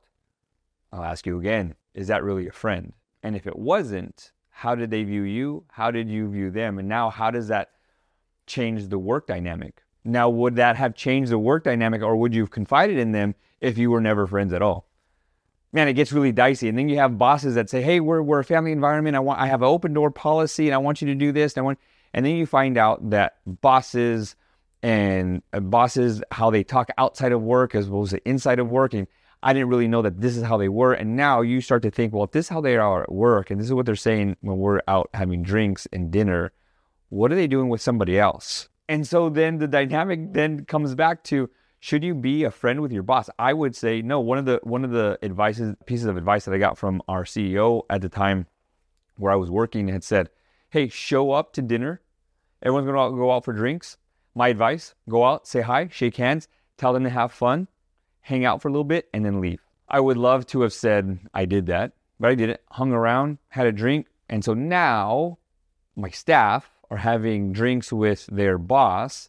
I'll 0.92 1.04
ask 1.04 1.26
you 1.26 1.38
again, 1.38 1.74
is 1.94 2.08
that 2.08 2.24
really 2.24 2.48
a 2.48 2.52
friend? 2.52 2.94
And 3.22 3.36
if 3.36 3.46
it 3.46 3.58
wasn't, 3.58 4.32
how 4.50 4.74
did 4.74 4.90
they 4.90 5.04
view 5.04 5.22
you? 5.22 5.64
How 5.68 5.90
did 5.90 6.10
you 6.10 6.28
view 6.28 6.50
them? 6.50 6.78
And 6.78 6.88
now, 6.88 7.10
how 7.10 7.30
does 7.30 7.48
that 7.48 7.70
change 8.50 8.88
the 8.88 8.98
work 8.98 9.26
dynamic. 9.26 9.82
Now, 10.04 10.28
would 10.28 10.56
that 10.56 10.76
have 10.76 10.94
changed 10.94 11.30
the 11.30 11.38
work 11.38 11.64
dynamic 11.64 12.02
or 12.02 12.16
would 12.16 12.34
you 12.34 12.42
have 12.42 12.50
confided 12.50 12.98
in 12.98 13.12
them 13.12 13.34
if 13.60 13.78
you 13.78 13.90
were 13.90 14.00
never 14.00 14.26
friends 14.26 14.52
at 14.52 14.60
all? 14.60 14.86
Man, 15.72 15.86
it 15.86 15.92
gets 15.92 16.10
really 16.10 16.32
dicey. 16.32 16.68
And 16.68 16.76
then 16.76 16.88
you 16.88 16.96
have 16.96 17.16
bosses 17.16 17.54
that 17.54 17.70
say, 17.70 17.80
hey, 17.80 18.00
we're, 18.00 18.20
we're 18.20 18.40
a 18.40 18.44
family 18.44 18.72
environment. 18.72 19.14
I 19.14 19.20
want 19.20 19.40
I 19.40 19.46
have 19.46 19.62
an 19.62 19.68
open 19.68 19.94
door 19.94 20.10
policy 20.10 20.66
and 20.66 20.74
I 20.74 20.78
want 20.78 21.00
you 21.00 21.06
to 21.08 21.14
do 21.14 21.30
this. 21.30 21.54
And, 21.54 21.60
I 21.60 21.64
want, 21.64 21.78
and 22.12 22.26
then 22.26 22.34
you 22.34 22.44
find 22.44 22.76
out 22.76 23.10
that 23.10 23.36
bosses 23.46 24.34
and 24.82 25.42
uh, 25.52 25.60
bosses, 25.60 26.22
how 26.32 26.50
they 26.50 26.64
talk 26.64 26.88
outside 26.98 27.30
of 27.30 27.42
work 27.42 27.74
as 27.76 27.88
well 27.88 28.02
as 28.02 28.14
inside 28.24 28.58
of 28.58 28.68
work. 28.68 28.94
And 28.94 29.06
I 29.42 29.52
didn't 29.52 29.68
really 29.68 29.88
know 29.88 30.02
that 30.02 30.20
this 30.20 30.36
is 30.36 30.42
how 30.42 30.56
they 30.58 30.68
were. 30.68 30.92
And 30.92 31.16
now 31.16 31.40
you 31.40 31.60
start 31.60 31.82
to 31.82 31.90
think, 31.90 32.12
well, 32.12 32.24
if 32.24 32.32
this 32.32 32.46
is 32.46 32.50
how 32.50 32.60
they 32.60 32.76
are 32.76 33.02
at 33.02 33.12
work 33.12 33.50
and 33.50 33.58
this 33.58 33.66
is 33.66 33.72
what 33.72 33.86
they're 33.86 33.96
saying 33.96 34.36
when 34.40 34.58
we're 34.58 34.82
out 34.86 35.08
having 35.14 35.42
drinks 35.42 35.86
and 35.92 36.10
dinner, 36.10 36.52
what 37.08 37.32
are 37.32 37.36
they 37.36 37.46
doing 37.46 37.68
with 37.68 37.80
somebody 37.80 38.18
else? 38.18 38.68
And 38.88 39.06
so 39.06 39.28
then 39.28 39.58
the 39.58 39.68
dynamic 39.68 40.32
then 40.32 40.64
comes 40.64 40.94
back 40.94 41.24
to 41.24 41.48
should 41.78 42.04
you 42.04 42.14
be 42.14 42.44
a 42.44 42.50
friend 42.50 42.82
with 42.82 42.92
your 42.92 43.02
boss? 43.02 43.30
I 43.38 43.54
would 43.54 43.74
say 43.74 44.02
no. 44.02 44.20
One 44.20 44.36
of 44.36 44.44
the 44.44 44.60
one 44.62 44.84
of 44.84 44.90
the 44.90 45.18
advices 45.22 45.74
pieces 45.86 46.06
of 46.06 46.18
advice 46.18 46.44
that 46.44 46.54
I 46.54 46.58
got 46.58 46.76
from 46.76 47.00
our 47.08 47.24
CEO 47.24 47.82
at 47.88 48.02
the 48.02 48.10
time 48.10 48.46
where 49.16 49.32
I 49.32 49.36
was 49.36 49.50
working 49.50 49.88
had 49.88 50.04
said, 50.04 50.28
"Hey, 50.68 50.88
show 50.88 51.32
up 51.32 51.54
to 51.54 51.62
dinner. 51.62 52.02
Everyone's 52.62 52.86
going 52.86 53.12
to 53.12 53.16
go 53.16 53.32
out 53.32 53.46
for 53.46 53.54
drinks. 53.54 53.96
My 54.34 54.48
advice: 54.48 54.94
go 55.08 55.24
out, 55.24 55.46
say 55.46 55.62
hi, 55.62 55.88
shake 55.88 56.16
hands, 56.16 56.48
tell 56.76 56.92
them 56.92 57.04
to 57.04 57.10
have 57.10 57.32
fun, 57.32 57.68
hang 58.20 58.44
out 58.44 58.62
for 58.62 58.68
a 58.68 58.70
little 58.72 58.84
bit, 58.84 59.08
and 59.12 59.24
then 59.24 59.40
leave." 59.40 59.62
I 59.88 60.00
would 60.00 60.16
love 60.16 60.46
to 60.48 60.60
have 60.60 60.72
said 60.72 61.18
I 61.34 61.44
did 61.44 61.66
that, 61.66 61.92
but 62.18 62.30
I 62.30 62.34
didn't. 62.34 62.60
Hung 62.70 62.92
around, 62.92 63.38
had 63.48 63.66
a 63.66 63.72
drink, 63.72 64.06
and 64.28 64.44
so 64.44 64.54
now 64.54 65.38
my 65.96 66.10
staff 66.10 66.70
are 66.90 66.96
having 66.96 67.52
drinks 67.52 67.92
with 67.92 68.26
their 68.26 68.58
boss 68.58 69.28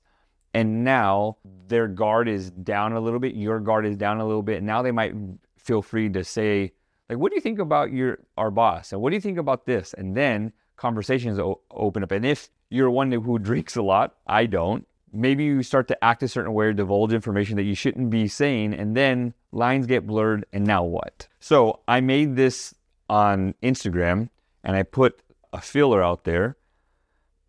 and 0.54 0.84
now 0.84 1.38
their 1.68 1.88
guard 1.88 2.28
is 2.28 2.52
down 2.52 2.94
a 2.94 3.00
little 3.00 3.20
bit 3.20 3.36
your 3.36 3.60
guard 3.60 3.86
is 3.86 3.96
down 3.96 4.20
a 4.20 4.26
little 4.26 4.42
bit 4.42 4.64
now 4.64 4.82
they 4.82 4.92
might 4.92 5.14
feel 5.58 5.82
free 5.82 6.10
to 6.10 6.24
say 6.24 6.72
like 7.10 7.18
what 7.18 7.32
do 7.32 7.36
you 7.36 7.42
think 7.42 7.60
about 7.60 7.92
your 7.92 8.20
our 8.38 8.52
boss 8.52 8.92
and 8.92 9.02
what 9.02 9.10
do 9.10 9.16
you 9.16 9.22
think 9.22 9.38
about 9.38 9.66
this 9.66 9.94
and 9.94 10.16
then 10.16 10.52
conversations 10.76 11.40
o- 11.40 11.62
open 11.72 12.04
up 12.04 12.12
and 12.12 12.26
if 12.26 12.50
you're 12.70 12.90
one 12.90 13.12
who 13.12 13.40
drinks 13.50 13.76
a 13.76 13.82
lot 13.82 14.16
i 14.28 14.46
don't 14.46 14.88
maybe 15.14 15.44
you 15.44 15.64
start 15.64 15.88
to 15.88 16.04
act 16.04 16.24
a 16.24 16.28
certain 16.28 16.54
way 16.54 16.68
or 16.68 16.74
divulge 16.74 17.14
information 17.14 17.56
that 17.56 17.64
you 17.64 17.76
shouldn't 17.76 18.10
be 18.10 18.28
saying 18.28 18.74
and 18.74 18.96
then 18.96 19.34
lines 19.52 19.86
get 19.86 20.08
blurred 20.08 20.46
and 20.54 20.66
now 20.66 20.84
what 20.84 21.28
so 21.40 21.80
i 21.88 22.00
made 22.00 22.36
this 22.36 22.74
on 23.10 23.54
instagram 23.62 24.30
and 24.64 24.76
i 24.76 24.84
put 24.84 25.22
a 25.54 25.62
filler 25.62 26.02
out 26.02 26.24
there 26.24 26.56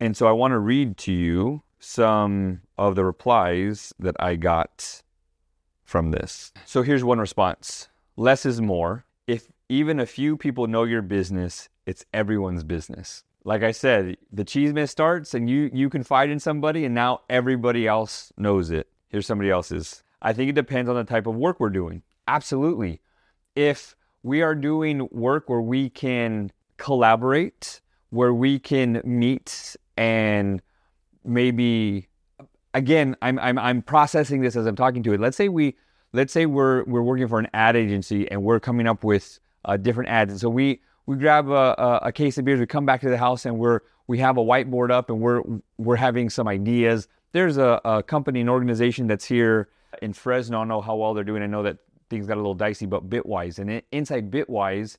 and 0.02 0.16
so 0.16 0.26
I 0.26 0.32
want 0.32 0.50
to 0.50 0.58
read 0.58 0.96
to 0.96 1.12
you 1.12 1.62
some 1.78 2.62
of 2.76 2.96
the 2.96 3.04
replies 3.04 3.94
that 4.00 4.16
I 4.18 4.34
got 4.34 5.00
from 5.84 6.10
this. 6.10 6.52
So 6.66 6.82
here's 6.82 7.04
one 7.04 7.20
response 7.20 7.88
Less 8.16 8.44
is 8.44 8.60
more. 8.60 9.04
If 9.28 9.46
even 9.68 10.00
a 10.00 10.06
few 10.06 10.36
people 10.36 10.66
know 10.66 10.82
your 10.82 11.02
business, 11.02 11.68
it's 11.86 12.04
everyone's 12.12 12.64
business. 12.64 13.22
Like 13.44 13.62
I 13.62 13.72
said, 13.72 14.16
the 14.32 14.44
chisme 14.44 14.88
starts 14.88 15.34
and 15.34 15.50
you, 15.50 15.70
you 15.72 15.90
confide 15.90 16.30
in 16.30 16.38
somebody, 16.38 16.84
and 16.84 16.94
now 16.94 17.22
everybody 17.28 17.86
else 17.86 18.32
knows 18.36 18.70
it. 18.70 18.88
Here's 19.08 19.26
somebody 19.26 19.50
else's. 19.50 20.02
I 20.20 20.32
think 20.32 20.48
it 20.48 20.54
depends 20.54 20.88
on 20.88 20.96
the 20.96 21.04
type 21.04 21.26
of 21.26 21.34
work 21.34 21.58
we're 21.58 21.70
doing. 21.70 22.02
Absolutely. 22.28 23.00
If 23.56 23.96
we 24.22 24.42
are 24.42 24.54
doing 24.54 25.08
work 25.10 25.48
where 25.48 25.60
we 25.60 25.90
can 25.90 26.52
collaborate, 26.76 27.80
where 28.10 28.32
we 28.32 28.58
can 28.58 29.00
meet 29.04 29.76
and 29.96 30.60
maybe 31.24 32.08
again 32.74 33.16
I'm, 33.22 33.38
I'm 33.38 33.58
i'm 33.58 33.82
processing 33.82 34.42
this 34.42 34.56
as 34.56 34.66
i'm 34.66 34.76
talking 34.76 35.02
to 35.04 35.12
it 35.12 35.20
let's 35.20 35.36
say 35.36 35.48
we 35.48 35.76
let's 36.12 36.32
say 36.32 36.46
we're 36.46 36.84
we're 36.84 37.02
working 37.02 37.28
for 37.28 37.38
an 37.38 37.48
ad 37.54 37.76
agency 37.76 38.30
and 38.30 38.42
we're 38.42 38.60
coming 38.60 38.86
up 38.86 39.02
with 39.04 39.38
uh, 39.64 39.76
different 39.76 40.10
ads 40.10 40.30
and 40.30 40.40
so 40.40 40.50
we 40.50 40.80
we 41.06 41.16
grab 41.16 41.48
a, 41.48 42.00
a, 42.02 42.12
case 42.12 42.38
of 42.38 42.44
beers 42.44 42.60
we 42.60 42.66
come 42.66 42.86
back 42.86 43.00
to 43.00 43.08
the 43.08 43.18
house 43.18 43.44
and 43.44 43.58
we're 43.58 43.80
we 44.06 44.18
have 44.18 44.36
a 44.36 44.40
whiteboard 44.40 44.90
up 44.90 45.10
and 45.10 45.20
we're 45.20 45.42
we're 45.78 45.96
having 45.96 46.30
some 46.30 46.48
ideas. 46.48 47.08
There's 47.32 47.56
a, 47.56 47.80
a 47.84 48.02
company 48.02 48.40
an 48.40 48.48
organization 48.48 49.06
that's 49.06 49.24
here 49.24 49.68
in 50.00 50.12
fresno. 50.12 50.58
I 50.58 50.60
don't 50.60 50.68
know 50.68 50.80
how 50.80 50.96
well 50.96 51.14
they're 51.14 51.24
doing. 51.24 51.42
I 51.42 51.46
know 51.46 51.62
that 51.62 51.78
things 52.10 52.26
got 52.26 52.34
a 52.34 52.40
little 52.40 52.54
dicey 52.54 52.86
but 52.86 53.08
bitwise. 53.08 53.58
And 53.58 53.70
it, 53.70 53.86
inside 53.90 54.30
bitwise 54.30 54.98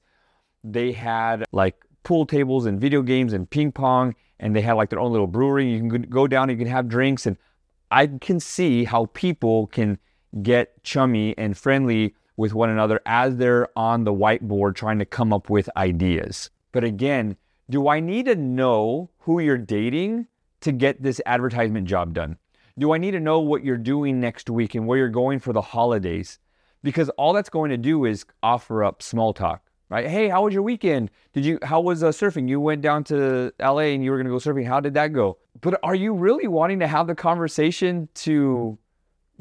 they 0.64 0.92
had 0.92 1.46
like 1.52 1.76
pool 2.04 2.26
tables 2.26 2.66
and 2.66 2.80
video 2.80 3.02
games 3.02 3.34
and 3.34 3.50
ping 3.50 3.72
pong 3.72 4.16
and 4.40 4.56
they 4.56 4.62
had 4.62 4.74
like 4.74 4.90
their 4.90 5.00
own 5.00 5.12
little 5.12 5.28
brewery. 5.28 5.72
You 5.72 5.80
can 5.90 6.02
go 6.04 6.28
down, 6.28 6.50
you 6.50 6.58
can 6.58 6.68
have 6.68 6.88
drinks, 6.88 7.26
and 7.26 7.38
I 7.92 8.08
can 8.08 8.40
see 8.40 8.84
how 8.84 9.06
people 9.14 9.68
can 9.68 10.00
get 10.42 10.84
chummy 10.84 11.38
and 11.38 11.58
friendly 11.58 12.16
with 12.38 12.54
one 12.54 12.70
another 12.70 13.00
as 13.06 13.36
they're 13.38 13.68
on 13.78 14.04
the 14.04 14.14
whiteboard 14.14 14.76
trying 14.76 15.00
to 15.00 15.06
come 15.06 15.34
up 15.34 15.50
with 15.50 15.70
ideas. 15.78 16.50
But 16.72 16.84
again, 16.84 17.38
do 17.70 17.88
I 17.88 18.00
need 18.00 18.26
to 18.26 18.36
know 18.36 19.10
who 19.20 19.40
you're 19.40 19.58
dating 19.58 20.28
to 20.62 20.72
get 20.72 21.02
this 21.02 21.22
advertisement 21.26 21.88
job 21.88 22.14
done? 22.14 22.38
Do 22.78 22.94
I 22.94 22.98
need 22.98 23.12
to 23.12 23.20
know 23.20 23.40
what 23.40 23.64
you're 23.64 23.78
doing 23.78 24.20
next 24.20 24.50
week 24.50 24.74
and 24.76 24.88
where 24.88 24.98
you're 24.98 25.10
going 25.10 25.40
for 25.40 25.54
the 25.54 25.62
holidays? 25.62 26.40
Because 26.82 27.10
all 27.10 27.34
that's 27.34 27.50
going 27.50 27.70
to 27.70 27.78
do 27.78 28.06
is 28.06 28.26
offer 28.42 28.84
up 28.84 29.02
small 29.02 29.34
talk 29.34 29.64
right? 29.94 30.10
Hey, 30.10 30.28
how 30.28 30.44
was 30.44 30.54
your 30.54 30.64
weekend? 30.64 31.12
Did 31.34 31.46
you? 31.46 31.60
How 31.62 31.80
was 31.80 32.04
uh, 32.04 32.10
surfing? 32.10 32.50
You 32.50 32.60
went 32.60 32.82
down 32.82 33.04
to 33.06 33.54
LA 33.60 33.94
and 33.94 34.04
you 34.04 34.10
were 34.10 34.18
going 34.18 34.26
to 34.26 34.32
go 34.32 34.38
surfing. 34.38 34.68
How 34.68 34.80
did 34.80 34.96
that 34.96 35.14
go? 35.14 35.38
But 35.62 35.80
are 35.84 35.94
you 35.94 36.14
really 36.14 36.48
wanting 36.48 36.80
to 36.80 36.88
have 36.88 37.06
the 37.06 37.14
conversation 37.14 38.10
to 38.16 38.80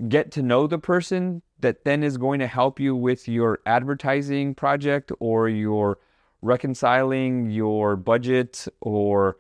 get 0.09 0.31
to 0.33 0.43
know 0.43 0.67
the 0.67 0.79
person 0.79 1.43
that 1.63 1.85
then 1.85 2.03
is 2.03 2.17
going 2.17 2.39
to 2.41 2.47
help 2.47 2.79
you 2.79 2.95
with 2.95 3.29
your 3.29 3.61
advertising 3.67 4.55
project 4.55 5.11
or 5.21 5.49
your 5.49 5.99
reconciling 6.43 7.51
your 7.51 7.97
budget 7.97 8.67
or 8.81 9.37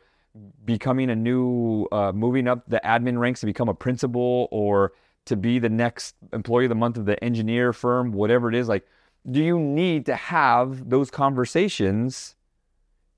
becoming 0.64 1.10
a 1.10 1.16
new 1.16 1.86
uh, 1.92 2.12
moving 2.12 2.48
up 2.48 2.64
the 2.68 2.80
admin 2.84 3.18
ranks 3.18 3.40
to 3.40 3.46
become 3.46 3.68
a 3.68 3.74
principal 3.74 4.48
or 4.50 4.92
to 5.24 5.36
be 5.36 5.58
the 5.58 5.68
next 5.68 6.14
employee 6.32 6.64
of 6.64 6.68
the 6.70 6.74
month 6.74 6.96
of 6.96 7.04
the 7.04 7.22
engineer 7.22 7.72
firm 7.72 8.12
whatever 8.12 8.48
it 8.48 8.54
is 8.54 8.68
like 8.68 8.86
do 9.30 9.42
you 9.42 9.58
need 9.58 10.06
to 10.06 10.16
have 10.16 10.88
those 10.88 11.10
conversations 11.10 12.34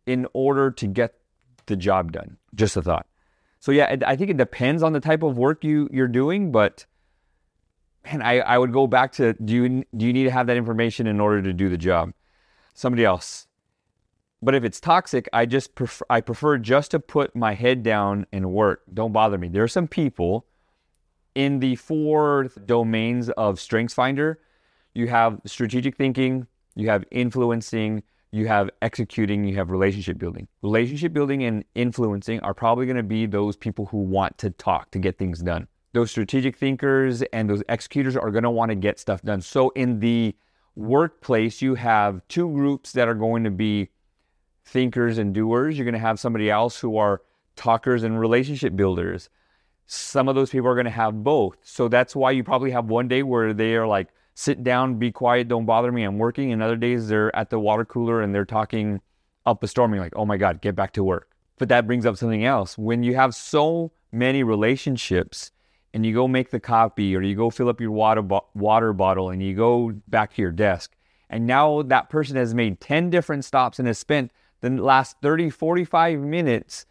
in 0.06 0.26
order 0.34 0.70
to 0.70 0.87
get 0.87 1.14
the 1.66 1.76
job 1.76 2.12
done? 2.12 2.37
Just 2.54 2.76
a 2.76 2.82
thought. 2.82 3.06
So 3.61 3.73
yeah, 3.73 3.96
I 4.06 4.16
think 4.16 4.30
it 4.30 4.37
depends 4.37 4.82
on 4.82 4.92
the 4.92 5.00
type 5.00 5.23
of 5.23 5.38
work 5.38 5.64
you 5.64 5.88
you're 5.90 6.08
doing, 6.08 6.52
but 6.52 6.84
man, 8.04 8.23
I, 8.23 8.40
I 8.40 8.58
would 8.58 8.73
go 8.73 8.87
back 8.87 9.12
to 9.12 9.32
do 9.34 9.54
you 9.54 9.84
do 9.96 10.06
you 10.06 10.12
need 10.12 10.25
to 10.25 10.30
have 10.30 10.46
that 10.46 10.56
information 10.56 11.06
in 11.06 11.20
order 11.20 11.42
to 11.42 11.52
do 11.52 11.68
the 11.68 11.78
job? 11.78 12.12
Somebody 12.75 13.04
else. 13.04 13.46
But 14.42 14.54
if 14.54 14.64
it's 14.64 14.80
toxic, 14.80 15.28
I 15.32 15.46
just 15.46 15.75
prefer 15.75 16.04
I 16.11 16.20
prefer 16.20 16.58
just 16.58 16.90
to 16.92 17.00
put 17.00 17.34
my 17.34 17.54
head 17.54 17.82
down 17.82 18.26
and 18.32 18.52
work. 18.52 18.82
Don't 18.92 19.12
bother 19.12 19.38
me. 19.38 19.49
There 19.49 19.62
are 19.62 19.68
some 19.68 19.88
people 19.88 20.46
in 21.34 21.61
the 21.61 21.76
four 21.76 22.50
domains 22.66 23.28
of 23.30 23.56
StrengthsFinder 23.56 24.37
you 24.94 25.08
have 25.08 25.40
strategic 25.44 25.96
thinking, 25.96 26.46
you 26.76 26.88
have 26.88 27.04
influencing, 27.11 28.04
you 28.30 28.46
have 28.46 28.70
executing, 28.80 29.44
you 29.44 29.56
have 29.56 29.70
relationship 29.70 30.18
building. 30.18 30.46
Relationship 30.62 31.12
building 31.12 31.42
and 31.42 31.64
influencing 31.75 32.40
are 32.40 32.54
probably 32.54 32.87
going 32.87 32.96
to 32.96 33.02
be 33.02 33.26
those 33.26 33.56
people 33.56 33.87
who 33.87 33.99
want 33.99 34.38
to 34.38 34.50
talk 34.50 34.90
to 34.92 34.99
get 34.99 35.18
things 35.18 35.40
done. 35.40 35.66
Those 35.95 36.11
strategic 36.11 36.57
thinkers 36.57 37.23
and 37.33 37.49
those 37.49 37.63
executors 37.69 38.17
are 38.17 38.33
going 38.33 38.43
to 38.43 38.51
want 38.51 38.71
to 38.71 38.75
get 38.75 38.99
stuff 38.99 39.23
done. 39.23 39.41
So 39.41 39.71
in 39.71 40.01
the 40.01 40.35
workplace, 40.75 41.63
you 41.63 41.77
have 41.77 42.21
two 42.27 42.51
groups 42.53 42.91
that 42.93 43.07
are 43.07 43.15
going 43.15 43.45
to 43.45 43.51
be 43.53 43.91
thinkers 44.65 45.19
and 45.19 45.33
doers. 45.33 45.79
You're 45.79 45.85
going 45.85 45.95
to 45.95 46.01
have 46.01 46.19
somebody 46.19 46.51
else 46.51 46.81
who 46.81 46.97
are 46.97 47.23
talkers 47.55 48.03
and 48.03 48.19
relationship 48.19 48.75
builders. 48.75 49.31
Some 49.87 50.29
of 50.29 50.35
those 50.35 50.51
people 50.51 50.69
are 50.69 50.75
going 50.75 50.85
to 50.87 50.91
have 50.91 51.23
both. 51.23 51.59
So 51.63 51.87
that's 51.87 52.17
why 52.17 52.33
you 52.33 52.43
probably 52.43 52.73
have 52.73 52.87
one 52.87 53.07
day 53.07 53.23
where 53.23 53.55
they 53.55 53.77
are 53.77 53.87
like, 53.87 54.09
sit 54.35 54.65
down, 54.65 54.99
be 54.99 55.13
quiet, 55.13 55.47
don't 55.47 55.65
bother 55.65 55.93
me, 55.93 56.03
I'm 56.03 56.19
working. 56.19 56.53
And 56.53 56.61
other 56.61 56.77
days 56.77 57.07
they're 57.07 57.35
at 57.37 57.51
the 57.51 57.61
water 57.61 57.85
cooler 57.85 58.21
and 58.21 58.35
they're 58.35 58.45
talking 58.45 59.01
up 59.47 59.63
a 59.63 59.69
storm. 59.69 59.95
Like, 59.97 60.15
oh 60.17 60.27
my 60.27 60.39
God, 60.39 60.61
get 60.61 60.75
back 60.75 60.93
to 60.95 61.05
work. 61.05 61.31
But 61.57 61.69
that 61.69 61.87
brings 61.87 62.05
up 62.05 62.17
something 62.17 62.45
else. 62.45 62.77
When 62.77 63.05
you 63.05 63.15
have 63.15 63.33
so 63.33 63.93
many 64.11 64.43
relationships 64.43 65.53
and 65.95 66.05
you 66.05 66.13
go 66.13 66.29
make 66.29 66.51
the 66.51 66.61
copy 66.61 67.17
or 67.17 67.23
you 67.23 67.35
go 67.35 67.49
fill 67.49 67.69
up 67.69 67.81
your 67.81 67.93
water, 67.93 68.21
bo- 68.21 68.47
water 68.55 68.93
bottle 68.93 69.31
and 69.31 69.43
you 69.43 69.55
go 69.55 69.93
back 70.09 70.35
to 70.35 70.43
your 70.43 70.53
desk, 70.53 70.95
and 71.31 71.47
now 71.47 71.83
that 71.83 72.11
person 72.11 72.37
has 72.37 72.53
made 72.53 72.81
10 72.81 73.09
different 73.09 73.45
stops 73.45 73.79
and 73.79 73.89
has 73.89 73.99
spent 73.99 74.31
the 74.61 74.71
last 74.71 75.17
30, 75.23 75.51
45 75.51 76.21
minutes 76.21 76.85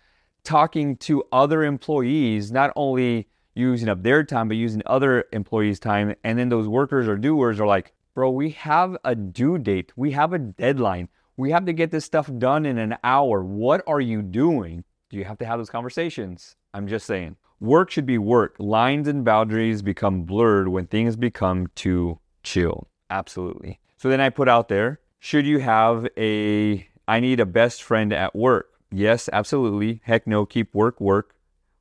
talking 0.43 0.97
to 0.97 1.23
other 1.31 1.63
employees, 1.63 2.51
not 2.51 2.71
only 2.75 3.27
using 3.55 3.89
up 3.89 4.03
their 4.03 4.23
time, 4.23 4.47
but 4.47 4.57
using 4.57 4.81
other 4.85 5.25
employees' 5.31 5.79
time. 5.79 6.15
And 6.23 6.39
then 6.39 6.49
those 6.49 6.67
workers 6.67 7.07
or 7.07 7.17
doers 7.17 7.59
are 7.59 7.67
like, 7.67 7.93
bro, 8.15 8.29
we 8.29 8.51
have 8.51 8.97
a 9.03 9.15
due 9.15 9.57
date, 9.57 9.91
we 9.95 10.11
have 10.11 10.33
a 10.33 10.39
deadline, 10.39 11.09
we 11.37 11.51
have 11.51 11.65
to 11.65 11.73
get 11.73 11.91
this 11.91 12.05
stuff 12.05 12.29
done 12.37 12.65
in 12.65 12.77
an 12.77 12.97
hour. 13.03 13.43
What 13.43 13.83
are 13.87 14.01
you 14.01 14.21
doing? 14.21 14.83
Do 15.09 15.17
you 15.17 15.25
have 15.25 15.37
to 15.39 15.45
have 15.45 15.59
those 15.59 15.69
conversations? 15.69 16.55
I'm 16.73 16.87
just 16.87 17.05
saying. 17.05 17.37
Work 17.63 17.91
should 17.91 18.05
be 18.05 18.17
work. 18.17 18.57
Lines 18.59 19.07
and 19.07 19.23
boundaries 19.23 19.81
become 19.81 20.23
blurred 20.23 20.67
when 20.67 20.85
things 20.85 21.15
become 21.15 21.67
too 21.75 22.19
chill. 22.43 22.89
Absolutely. 23.09 23.79
So 23.95 24.09
then 24.09 24.19
I 24.19 24.31
put 24.31 24.49
out 24.49 24.67
there, 24.67 24.99
should 25.19 25.45
you 25.45 25.59
have 25.59 26.05
a 26.17 26.85
I 27.07 27.21
need 27.21 27.39
a 27.39 27.45
best 27.45 27.81
friend 27.81 28.11
at 28.11 28.35
work? 28.35 28.67
Yes, 28.91 29.29
absolutely. 29.31 30.01
Heck 30.03 30.27
no, 30.27 30.45
keep 30.45 30.75
work 30.75 30.99
work. 30.99 31.37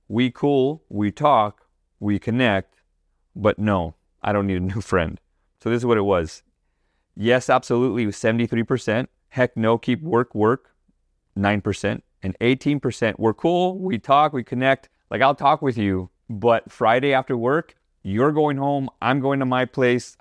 We 0.07 0.31
cool, 0.31 0.85
we 0.89 1.11
talk, 1.11 1.67
we 1.99 2.21
connect, 2.21 2.77
but 3.35 3.59
no, 3.59 3.97
I 4.23 4.33
don't 4.33 4.47
need 4.47 4.59
a 4.59 4.61
new 4.61 4.81
friend. 4.93 5.21
So 5.61 5.69
this 5.69 5.79
is 5.79 5.87
what 5.87 5.99
it 5.99 6.03
was. 6.03 6.45
Yes, 7.17 7.51
absolutely, 7.51 8.07
73%. 8.07 9.09
Heck 9.31 9.57
no, 9.57 9.79
keep 9.79 10.01
work, 10.01 10.33
work, 10.33 10.77
9%. 11.37 12.03
And 12.23 12.39
18%, 12.39 13.15
we're 13.19 13.35
cool, 13.35 13.81
we 13.81 13.99
talk, 13.99 14.33
we 14.33 14.45
connect. 14.45 14.89
Like 15.13 15.21
I'll 15.21 15.35
talk 15.35 15.61
with 15.61 15.77
you, 15.77 16.09
But 16.31 16.73
Friday 16.73 17.13
after 17.13 17.37
work, 17.37 17.77
you're 18.03 18.33
going 18.33 18.57
home, 18.57 18.89
I'm 19.03 19.21
going 19.21 19.41
to 19.41 19.45
my 19.45 19.67
place. 19.67 20.17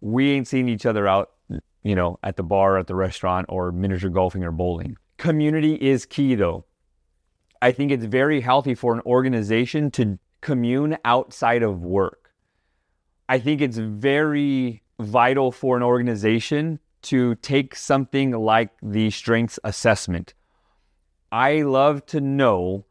We 0.00 0.30
ain't 0.30 0.48
seeing 0.48 0.66
each 0.66 0.86
other 0.86 1.06
out, 1.06 1.32
you 1.82 1.94
know, 1.94 2.18
at 2.22 2.36
the 2.36 2.42
bar, 2.42 2.78
at 2.78 2.86
the 2.86 2.94
restaurant, 2.94 3.44
or 3.50 3.70
miniature 3.70 4.08
golfing 4.08 4.42
or 4.42 4.50
bowling. 4.50 4.96
Community 5.18 5.74
is 5.74 6.06
key 6.06 6.34
though. 6.36 6.64
I 7.60 7.70
think 7.72 7.92
it's 7.92 8.06
very 8.06 8.40
healthy 8.40 8.74
for 8.74 8.94
an 8.94 9.02
organization 9.04 9.90
to 9.92 10.18
commune 10.40 10.96
outside 11.04 11.62
of 11.62 11.82
work. 11.82 12.32
I 13.28 13.38
think 13.38 13.60
it's 13.60 13.76
very 13.76 14.82
vital 14.98 15.52
for 15.52 15.76
an 15.76 15.82
organization 15.82 16.80
to 17.02 17.34
take 17.36 17.76
something 17.76 18.30
like 18.30 18.70
the 18.82 19.10
strengths 19.10 19.58
assessment. 19.64 20.32
I 21.30 21.60
love 21.60 22.06
to 22.06 22.22
know 22.22 22.86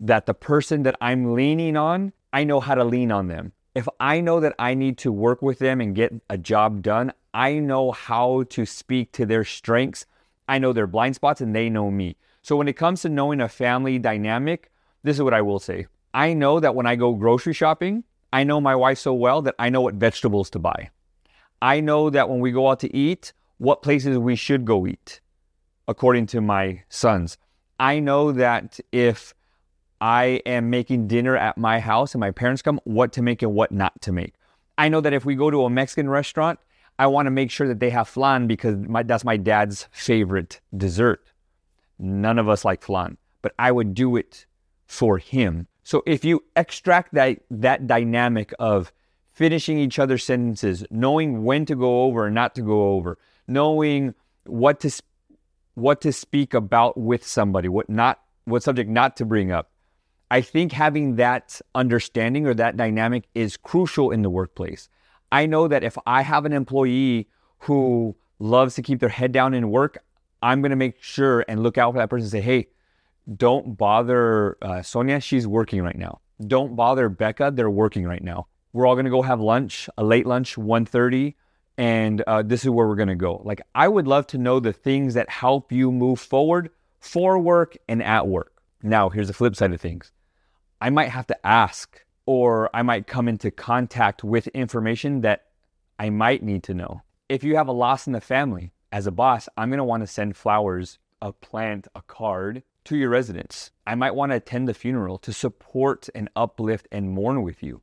that 0.00 0.26
the 0.26 0.34
person 0.34 0.82
that 0.82 0.96
I'm 1.00 1.34
leaning 1.34 1.76
on, 1.76 2.12
I 2.32 2.44
know 2.44 2.60
how 2.60 2.74
to 2.74 2.84
lean 2.84 3.12
on 3.12 3.28
them. 3.28 3.52
If 3.74 3.86
I 4.00 4.20
know 4.20 4.40
that 4.40 4.54
I 4.58 4.74
need 4.74 4.98
to 4.98 5.12
work 5.12 5.42
with 5.42 5.58
them 5.58 5.80
and 5.80 5.94
get 5.94 6.12
a 6.28 6.38
job 6.38 6.82
done, 6.82 7.12
I 7.32 7.58
know 7.58 7.92
how 7.92 8.44
to 8.44 8.66
speak 8.66 9.12
to 9.12 9.26
their 9.26 9.44
strengths. 9.44 10.06
I 10.48 10.58
know 10.58 10.72
their 10.72 10.88
blind 10.88 11.14
spots 11.14 11.40
and 11.40 11.54
they 11.54 11.70
know 11.70 11.90
me. 11.90 12.16
So 12.42 12.56
when 12.56 12.66
it 12.66 12.76
comes 12.76 13.02
to 13.02 13.08
knowing 13.08 13.40
a 13.40 13.48
family 13.48 13.98
dynamic, 13.98 14.72
this 15.04 15.16
is 15.16 15.22
what 15.22 15.34
I 15.34 15.42
will 15.42 15.60
say. 15.60 15.86
I 16.12 16.32
know 16.32 16.58
that 16.58 16.74
when 16.74 16.86
I 16.86 16.96
go 16.96 17.14
grocery 17.14 17.52
shopping, 17.52 18.02
I 18.32 18.42
know 18.44 18.60
my 18.60 18.74
wife 18.74 18.98
so 18.98 19.14
well 19.14 19.42
that 19.42 19.54
I 19.58 19.68
know 19.68 19.82
what 19.82 19.94
vegetables 19.94 20.50
to 20.50 20.58
buy. 20.58 20.90
I 21.62 21.80
know 21.80 22.10
that 22.10 22.28
when 22.28 22.40
we 22.40 22.52
go 22.52 22.68
out 22.70 22.80
to 22.80 22.96
eat, 22.96 23.32
what 23.58 23.82
places 23.82 24.18
we 24.18 24.34
should 24.34 24.64
go 24.64 24.86
eat, 24.86 25.20
according 25.86 26.26
to 26.28 26.40
my 26.40 26.82
sons. 26.88 27.36
I 27.78 28.00
know 28.00 28.32
that 28.32 28.80
if 28.90 29.34
I 30.00 30.40
am 30.46 30.70
making 30.70 31.08
dinner 31.08 31.36
at 31.36 31.58
my 31.58 31.78
house 31.78 32.14
and 32.14 32.20
my 32.20 32.30
parents 32.30 32.62
come, 32.62 32.80
what 32.84 33.12
to 33.14 33.22
make 33.22 33.42
and 33.42 33.52
what 33.52 33.72
not 33.72 34.00
to 34.02 34.12
make. 34.12 34.34
I 34.78 34.88
know 34.88 35.00
that 35.00 35.12
if 35.12 35.24
we 35.24 35.34
go 35.34 35.50
to 35.50 35.64
a 35.64 35.70
Mexican 35.70 36.08
restaurant, 36.08 36.58
I 36.98 37.06
want 37.06 37.26
to 37.26 37.30
make 37.30 37.50
sure 37.50 37.68
that 37.68 37.80
they 37.80 37.90
have 37.90 38.08
flan 38.08 38.46
because 38.46 38.76
my, 38.76 39.02
that's 39.02 39.24
my 39.24 39.36
dad's 39.36 39.88
favorite 39.90 40.60
dessert. 40.76 41.24
None 41.98 42.38
of 42.38 42.48
us 42.48 42.64
like 42.64 42.82
flan, 42.82 43.18
but 43.42 43.54
I 43.58 43.72
would 43.72 43.94
do 43.94 44.16
it 44.16 44.46
for 44.86 45.18
him. 45.18 45.66
So 45.82 46.02
if 46.06 46.24
you 46.24 46.44
extract 46.56 47.14
that 47.14 47.40
that 47.50 47.86
dynamic 47.86 48.54
of 48.58 48.92
finishing 49.32 49.78
each 49.78 49.98
other's 49.98 50.24
sentences, 50.24 50.84
knowing 50.90 51.44
when 51.44 51.64
to 51.66 51.74
go 51.74 52.02
over 52.02 52.26
and 52.26 52.34
not 52.34 52.54
to 52.54 52.62
go 52.62 52.92
over, 52.92 53.18
knowing 53.46 54.14
what 54.44 54.80
to 54.80 54.90
what 55.74 56.00
to 56.02 56.12
speak 56.12 56.54
about 56.54 56.98
with 56.98 57.26
somebody, 57.26 57.68
what 57.68 57.88
not 57.88 58.20
what 58.44 58.62
subject 58.62 58.90
not 58.90 59.16
to 59.16 59.24
bring 59.24 59.50
up. 59.50 59.70
I 60.30 60.40
think 60.40 60.72
having 60.72 61.16
that 61.16 61.60
understanding 61.74 62.46
or 62.46 62.54
that 62.54 62.76
dynamic 62.76 63.24
is 63.34 63.56
crucial 63.56 64.10
in 64.12 64.22
the 64.22 64.30
workplace. 64.30 64.88
I 65.32 65.46
know 65.46 65.68
that 65.68 65.82
if 65.82 65.98
I 66.06 66.22
have 66.22 66.44
an 66.44 66.52
employee 66.52 67.28
who 67.60 68.16
loves 68.38 68.74
to 68.76 68.82
keep 68.82 69.00
their 69.00 69.08
head 69.08 69.32
down 69.32 69.54
in 69.54 69.70
work, 69.70 69.98
I'm 70.42 70.62
going 70.62 70.70
to 70.70 70.76
make 70.76 71.02
sure 71.02 71.44
and 71.48 71.62
look 71.62 71.78
out 71.78 71.92
for 71.92 71.98
that 71.98 72.08
person 72.08 72.24
and 72.24 72.30
say, 72.30 72.40
hey, 72.40 72.68
don't 73.36 73.76
bother 73.76 74.56
uh, 74.62 74.82
Sonia. 74.82 75.20
She's 75.20 75.46
working 75.46 75.82
right 75.82 75.98
now. 75.98 76.20
Don't 76.46 76.74
bother 76.74 77.08
Becca. 77.08 77.52
They're 77.54 77.70
working 77.70 78.06
right 78.06 78.22
now. 78.22 78.46
We're 78.72 78.86
all 78.86 78.94
going 78.94 79.04
to 79.04 79.10
go 79.10 79.22
have 79.22 79.40
lunch, 79.40 79.88
a 79.98 80.04
late 80.04 80.26
lunch, 80.26 80.56
1.30, 80.56 81.34
and 81.76 82.22
uh, 82.22 82.42
this 82.42 82.64
is 82.64 82.70
where 82.70 82.86
we're 82.86 82.94
going 82.94 83.08
to 83.08 83.14
go. 83.16 83.42
Like, 83.44 83.60
I 83.74 83.88
would 83.88 84.06
love 84.06 84.26
to 84.28 84.38
know 84.38 84.60
the 84.60 84.72
things 84.72 85.14
that 85.14 85.28
help 85.28 85.72
you 85.72 85.90
move 85.90 86.20
forward 86.20 86.70
for 87.00 87.38
work 87.38 87.76
and 87.88 88.02
at 88.02 88.28
work. 88.28 88.62
Now, 88.82 89.08
here's 89.08 89.26
the 89.26 89.34
flip 89.34 89.56
side 89.56 89.72
of 89.72 89.80
things. 89.80 90.12
I 90.80 90.90
might 90.90 91.10
have 91.10 91.26
to 91.28 91.46
ask, 91.46 92.04
or 92.26 92.70
I 92.74 92.82
might 92.82 93.06
come 93.06 93.28
into 93.28 93.50
contact 93.50 94.24
with 94.24 94.46
information 94.48 95.20
that 95.20 95.46
I 95.98 96.10
might 96.10 96.42
need 96.42 96.62
to 96.64 96.74
know. 96.74 97.02
If 97.28 97.44
you 97.44 97.56
have 97.56 97.68
a 97.68 97.72
loss 97.72 98.06
in 98.06 98.12
the 98.12 98.20
family, 98.20 98.72
as 98.92 99.06
a 99.06 99.12
boss, 99.12 99.48
I'm 99.56 99.68
going 99.68 99.78
to 99.78 99.84
want 99.84 100.02
to 100.02 100.06
send 100.06 100.36
flowers, 100.36 100.98
a 101.20 101.32
plant, 101.32 101.86
a 101.94 102.02
card 102.02 102.62
to 102.84 102.96
your 102.96 103.10
residence. 103.10 103.70
I 103.86 103.94
might 103.94 104.14
want 104.14 104.32
to 104.32 104.36
attend 104.36 104.68
the 104.68 104.74
funeral 104.74 105.18
to 105.18 105.32
support 105.32 106.08
and 106.14 106.30
uplift 106.34 106.88
and 106.90 107.10
mourn 107.10 107.42
with 107.42 107.62
you. 107.62 107.82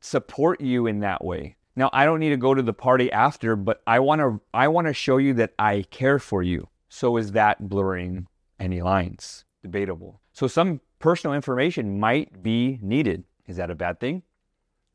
Support 0.00 0.60
you 0.60 0.86
in 0.86 1.00
that 1.00 1.24
way. 1.24 1.56
Now, 1.76 1.90
I 1.92 2.04
don't 2.04 2.18
need 2.18 2.30
to 2.30 2.36
go 2.36 2.54
to 2.54 2.62
the 2.62 2.72
party 2.72 3.12
after, 3.12 3.54
but 3.54 3.82
I 3.86 4.00
want 4.00 4.20
to 4.20 4.40
I 4.52 4.66
want 4.68 4.86
to 4.88 4.94
show 4.94 5.18
you 5.18 5.34
that 5.34 5.52
I 5.58 5.84
care 5.90 6.18
for 6.18 6.42
you. 6.42 6.68
So 6.88 7.16
is 7.16 7.32
that 7.32 7.68
blurring 7.68 8.26
any 8.58 8.82
lines? 8.82 9.44
Debatable. 9.62 10.20
So 10.32 10.46
some 10.46 10.80
personal 10.98 11.34
information 11.34 12.00
might 12.00 12.42
be 12.42 12.78
needed. 12.82 13.24
Is 13.46 13.56
that 13.56 13.70
a 13.70 13.74
bad 13.74 14.00
thing? 14.00 14.22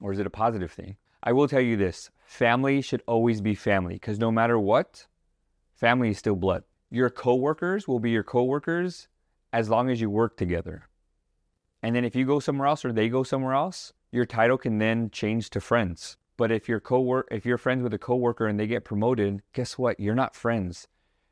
Or 0.02 0.12
is 0.12 0.20
it 0.20 0.28
a 0.28 0.32
positive 0.32 0.72
thing? 0.72 0.98
I 1.24 1.32
will 1.32 1.48
tell 1.48 1.62
you 1.62 1.78
this 1.78 2.10
family 2.26 2.82
should 2.82 3.02
always 3.08 3.42
be 3.42 3.56
family 3.56 3.96
because 3.96 4.20
no 4.20 4.32
matter 4.32 4.60
what, 4.60 5.08
family 5.74 6.10
is 6.10 6.18
still 6.18 6.36
blood. 6.36 6.63
Your 6.89 7.10
coworkers 7.10 7.88
will 7.88 8.00
be 8.00 8.12
your 8.12 8.24
coworkers 8.24 9.08
as 9.54 9.70
long 9.70 9.89
as 9.89 10.02
you 10.02 10.10
work 10.10 10.36
together. 10.36 10.88
And 11.82 11.96
then 11.96 12.06
if 12.06 12.16
you 12.16 12.26
go 12.26 12.39
somewhere 12.39 12.68
else 12.68 12.84
or 12.84 12.92
they 12.92 13.10
go 13.10 13.24
somewhere 13.24 13.54
else, 13.54 13.94
your 14.12 14.26
title 14.26 14.58
can 14.58 14.78
then 14.78 15.10
change 15.10 15.50
to 15.52 15.62
friends. 15.62 16.18
But 16.38 16.52
if 16.52 16.68
you're 16.68 16.82
if 17.32 17.46
you're 17.46 17.58
friends 17.58 17.84
with 17.84 17.94
a 17.94 18.00
coworker 18.00 18.48
and 18.48 18.60
they 18.60 18.68
get 18.68 18.86
promoted, 18.86 19.42
guess 19.54 19.78
what? 19.78 20.00
You're 20.00 20.16
not 20.16 20.36
friends. 20.36 20.88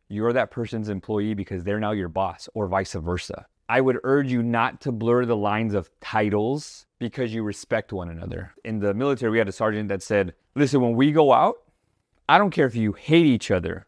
You're 0.07 0.34
that 0.34 0.51
person's 0.51 0.89
employee 0.89 1.34
because 1.34 1.63
they're 1.63 1.79
now 1.79 1.91
your 1.91 2.10
boss 2.10 2.49
or 2.53 2.67
vice 2.67 2.93
versa. 2.93 3.47
I 3.71 3.79
would 3.79 3.99
urge 4.03 4.29
you 4.29 4.43
not 4.43 4.81
to 4.81 4.91
blur 4.91 5.23
the 5.23 5.38
lines 5.38 5.73
of 5.73 5.89
titles 6.01 6.88
because 6.99 7.34
you 7.34 7.41
respect 7.41 7.93
one 7.93 8.10
another. 8.10 8.53
In 8.65 8.79
the 8.79 8.93
military, 8.93 9.31
we 9.31 9.38
had 9.38 9.47
a 9.47 9.53
sergeant 9.53 9.88
that 9.88 10.03
said, 10.03 10.34
Listen, 10.55 10.81
when 10.81 10.97
we 10.97 11.13
go 11.13 11.31
out, 11.31 11.55
I 12.27 12.38
don't 12.38 12.51
care 12.51 12.65
if 12.65 12.75
you 12.75 12.91
hate 12.91 13.25
each 13.25 13.49
other, 13.49 13.88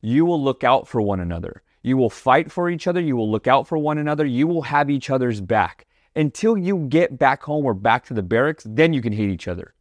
you 0.00 0.24
will 0.24 0.40
look 0.40 0.62
out 0.62 0.86
for 0.86 1.00
one 1.00 1.18
another. 1.18 1.64
You 1.82 1.96
will 1.96 2.10
fight 2.10 2.52
for 2.52 2.70
each 2.70 2.86
other. 2.86 3.00
You 3.00 3.16
will 3.16 3.28
look 3.28 3.48
out 3.48 3.66
for 3.66 3.76
one 3.76 3.98
another. 3.98 4.24
You 4.24 4.46
will 4.46 4.62
have 4.62 4.88
each 4.88 5.10
other's 5.10 5.40
back. 5.40 5.88
Until 6.14 6.56
you 6.56 6.86
get 6.88 7.18
back 7.18 7.42
home 7.42 7.64
or 7.64 7.74
back 7.74 8.04
to 8.04 8.14
the 8.14 8.22
barracks, 8.22 8.64
then 8.64 8.92
you 8.92 9.02
can 9.02 9.12
hate 9.12 9.30
each 9.30 9.48
other. 9.48 9.74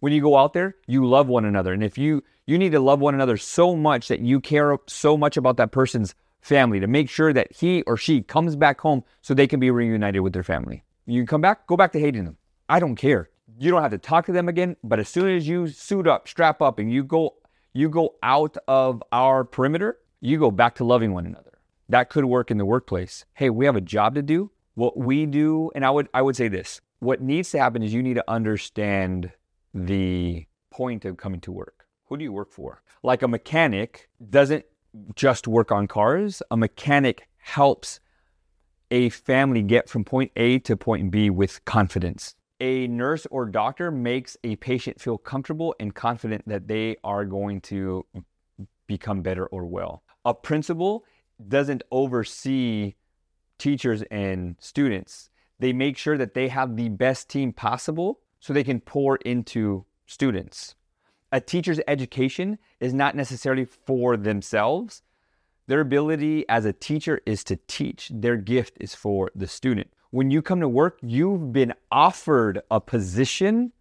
When 0.00 0.12
you 0.12 0.20
go 0.20 0.36
out 0.36 0.52
there, 0.52 0.76
you 0.86 1.06
love 1.06 1.26
one 1.26 1.46
another. 1.46 1.72
And 1.72 1.82
if 1.82 1.96
you 1.96 2.22
you 2.44 2.58
need 2.58 2.72
to 2.72 2.80
love 2.80 3.00
one 3.00 3.14
another 3.14 3.38
so 3.38 3.74
much 3.74 4.08
that 4.08 4.20
you 4.20 4.40
care 4.40 4.76
so 4.88 5.16
much 5.16 5.38
about 5.38 5.56
that 5.56 5.72
person's 5.72 6.14
family 6.40 6.80
to 6.80 6.86
make 6.86 7.08
sure 7.08 7.32
that 7.32 7.52
he 7.52 7.82
or 7.82 7.96
she 7.96 8.22
comes 8.22 8.56
back 8.56 8.80
home 8.80 9.04
so 9.20 9.34
they 9.34 9.46
can 9.46 9.60
be 9.60 9.70
reunited 9.70 10.22
with 10.22 10.32
their 10.32 10.42
family. 10.42 10.84
You 11.06 11.26
come 11.26 11.40
back, 11.40 11.66
go 11.66 11.76
back 11.76 11.92
to 11.92 12.00
hating 12.00 12.24
them. 12.24 12.36
I 12.68 12.78
don't 12.78 12.96
care. 12.96 13.30
You 13.58 13.70
don't 13.70 13.82
have 13.82 13.90
to 13.90 13.98
talk 13.98 14.26
to 14.26 14.32
them 14.32 14.48
again, 14.48 14.76
but 14.82 15.00
as 15.00 15.08
soon 15.08 15.28
as 15.28 15.48
you 15.48 15.68
suit 15.68 16.06
up, 16.06 16.28
strap 16.28 16.62
up 16.62 16.78
and 16.78 16.90
you 16.90 17.02
go 17.04 17.34
you 17.72 17.88
go 17.88 18.16
out 18.22 18.56
of 18.66 19.02
our 19.12 19.44
perimeter, 19.44 19.98
you 20.20 20.38
go 20.38 20.50
back 20.50 20.74
to 20.76 20.84
loving 20.84 21.12
one 21.12 21.26
another. 21.26 21.58
That 21.88 22.10
could 22.10 22.24
work 22.24 22.50
in 22.50 22.58
the 22.58 22.64
workplace. 22.64 23.24
Hey, 23.34 23.50
we 23.50 23.66
have 23.66 23.76
a 23.76 23.80
job 23.80 24.14
to 24.14 24.22
do. 24.22 24.50
What 24.74 24.96
we 24.96 25.26
do, 25.26 25.70
and 25.74 25.84
I 25.84 25.90
would 25.90 26.08
I 26.14 26.22
would 26.22 26.36
say 26.36 26.48
this. 26.48 26.80
What 27.00 27.20
needs 27.20 27.50
to 27.50 27.58
happen 27.58 27.82
is 27.82 27.92
you 27.92 28.02
need 28.02 28.14
to 28.14 28.30
understand 28.30 29.32
the 29.74 30.46
point 30.70 31.04
of 31.04 31.16
coming 31.16 31.40
to 31.40 31.52
work. 31.52 31.86
Who 32.06 32.16
do 32.16 32.24
you 32.24 32.32
work 32.32 32.52
for? 32.52 32.82
Like 33.02 33.22
a 33.22 33.28
mechanic 33.28 34.08
doesn't 34.28 34.64
just 35.14 35.46
work 35.48 35.70
on 35.72 35.86
cars. 35.86 36.42
A 36.50 36.56
mechanic 36.56 37.28
helps 37.38 38.00
a 38.90 39.08
family 39.10 39.62
get 39.62 39.88
from 39.88 40.04
point 40.04 40.32
A 40.36 40.58
to 40.60 40.76
point 40.76 41.10
B 41.10 41.30
with 41.30 41.64
confidence. 41.64 42.34
A 42.60 42.86
nurse 42.88 43.26
or 43.30 43.46
doctor 43.46 43.90
makes 43.90 44.36
a 44.44 44.56
patient 44.56 45.00
feel 45.00 45.16
comfortable 45.16 45.74
and 45.80 45.94
confident 45.94 46.46
that 46.46 46.68
they 46.68 46.96
are 47.02 47.24
going 47.24 47.60
to 47.62 48.04
become 48.86 49.22
better 49.22 49.46
or 49.46 49.64
well. 49.64 50.02
A 50.24 50.34
principal 50.34 51.04
doesn't 51.48 51.82
oversee 51.90 52.94
teachers 53.58 54.02
and 54.10 54.56
students. 54.58 55.30
They 55.58 55.72
make 55.72 55.96
sure 55.96 56.18
that 56.18 56.34
they 56.34 56.48
have 56.48 56.76
the 56.76 56.88
best 56.88 57.28
team 57.30 57.52
possible 57.52 58.20
so 58.40 58.52
they 58.52 58.64
can 58.64 58.80
pour 58.80 59.16
into 59.16 59.84
students. 60.06 60.74
A 61.32 61.40
teacher's 61.40 61.80
education 61.86 62.58
is 62.80 62.92
not 62.92 63.14
necessarily 63.14 63.64
for 63.64 64.16
themselves. 64.16 65.02
Their 65.68 65.80
ability 65.80 66.44
as 66.48 66.64
a 66.64 66.72
teacher 66.72 67.20
is 67.24 67.44
to 67.44 67.56
teach, 67.68 68.10
their 68.12 68.36
gift 68.36 68.76
is 68.80 68.94
for 68.94 69.30
the 69.34 69.46
student. 69.46 69.92
When 70.10 70.32
you 70.32 70.42
come 70.42 70.60
to 70.60 70.68
work, 70.68 70.98
you've 71.02 71.52
been 71.52 71.72
offered 71.92 72.62
a 72.68 72.80
position, 72.80 73.72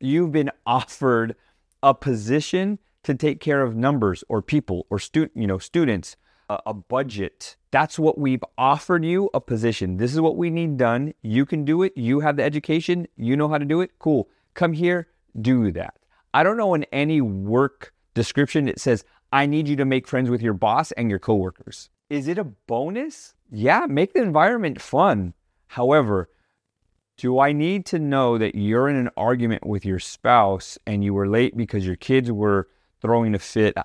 you've 0.00 0.32
been 0.32 0.50
offered 0.66 1.36
a 1.80 1.94
position 1.94 2.80
to 3.04 3.14
take 3.14 3.40
care 3.40 3.62
of 3.62 3.76
numbers 3.76 4.24
or 4.28 4.42
people 4.42 4.86
or 4.90 4.98
student, 4.98 5.36
you 5.36 5.46
know, 5.46 5.58
students, 5.58 6.16
a, 6.48 6.58
a 6.66 6.74
budget. 6.74 7.54
That's 7.70 7.96
what 7.96 8.18
we've 8.18 8.42
offered 8.56 9.04
you 9.04 9.30
a 9.32 9.40
position. 9.40 9.98
This 9.98 10.12
is 10.12 10.20
what 10.20 10.36
we 10.36 10.50
need 10.50 10.76
done. 10.76 11.14
You 11.22 11.46
can 11.46 11.64
do 11.64 11.84
it. 11.84 11.92
You 11.96 12.20
have 12.20 12.36
the 12.36 12.42
education. 12.42 13.06
You 13.16 13.36
know 13.36 13.46
how 13.46 13.58
to 13.58 13.64
do 13.64 13.80
it. 13.80 13.92
Cool. 14.00 14.28
Come 14.54 14.72
here, 14.72 15.06
do 15.40 15.70
that. 15.72 15.97
I 16.34 16.42
don't 16.42 16.56
know 16.56 16.74
in 16.74 16.84
any 16.84 17.20
work 17.20 17.92
description 18.14 18.68
it 18.68 18.80
says, 18.80 19.04
I 19.32 19.46
need 19.46 19.68
you 19.68 19.76
to 19.76 19.84
make 19.84 20.08
friends 20.08 20.30
with 20.30 20.42
your 20.42 20.54
boss 20.54 20.92
and 20.92 21.10
your 21.10 21.18
coworkers. 21.18 21.90
Is 22.10 22.28
it 22.28 22.38
a 22.38 22.44
bonus? 22.44 23.34
Yeah, 23.50 23.86
make 23.88 24.14
the 24.14 24.22
environment 24.22 24.80
fun. 24.80 25.34
However, 25.66 26.28
Do 27.18 27.40
I 27.40 27.52
need 27.52 27.84
to 27.86 27.98
know 27.98 28.38
that 28.38 28.54
you're 28.54 28.88
in 28.88 28.94
an 28.94 29.10
argument 29.16 29.66
with 29.66 29.84
your 29.84 29.98
spouse 29.98 30.78
and 30.86 31.02
you 31.02 31.12
were 31.12 31.26
late 31.28 31.56
because 31.56 31.84
your 31.84 31.96
kids 31.96 32.30
were 32.30 32.68
throwing 33.02 33.34
a 33.34 33.40
fit? 33.40 33.76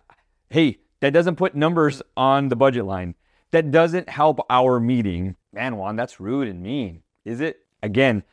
Hey, 0.50 0.78
that 1.00 1.14
doesn't 1.14 1.38
put 1.38 1.56
numbers 1.56 2.04
on 2.16 2.50
the 2.50 2.56
budget 2.56 2.86
line. 2.86 3.16
That 3.50 3.72
doesn't 3.72 4.08
help 4.08 4.40
our 4.52 4.80
meeting. 4.80 5.36
Man, 5.52 5.78
Juan, 5.78 5.96
that's 5.96 6.20
rude 6.20 6.48
and 6.48 6.62
mean. 6.62 7.02
Is 7.26 7.42
it? 7.42 7.58
Again, 7.82 8.24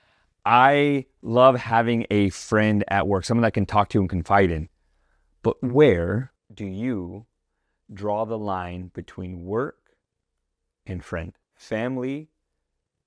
I 0.44 1.06
love 1.22 1.56
having 1.56 2.06
a 2.10 2.30
friend 2.30 2.84
at 2.88 3.06
work, 3.06 3.24
someone 3.24 3.42
that 3.42 3.48
I 3.48 3.50
can 3.50 3.66
talk 3.66 3.88
to 3.90 4.00
and 4.00 4.08
confide 4.08 4.50
in. 4.50 4.68
But 5.42 5.62
where 5.62 6.32
do 6.52 6.64
you 6.64 7.26
draw 7.92 8.24
the 8.24 8.38
line 8.38 8.90
between 8.94 9.44
work 9.44 9.78
and 10.86 11.04
friend, 11.04 11.32
family 11.54 12.28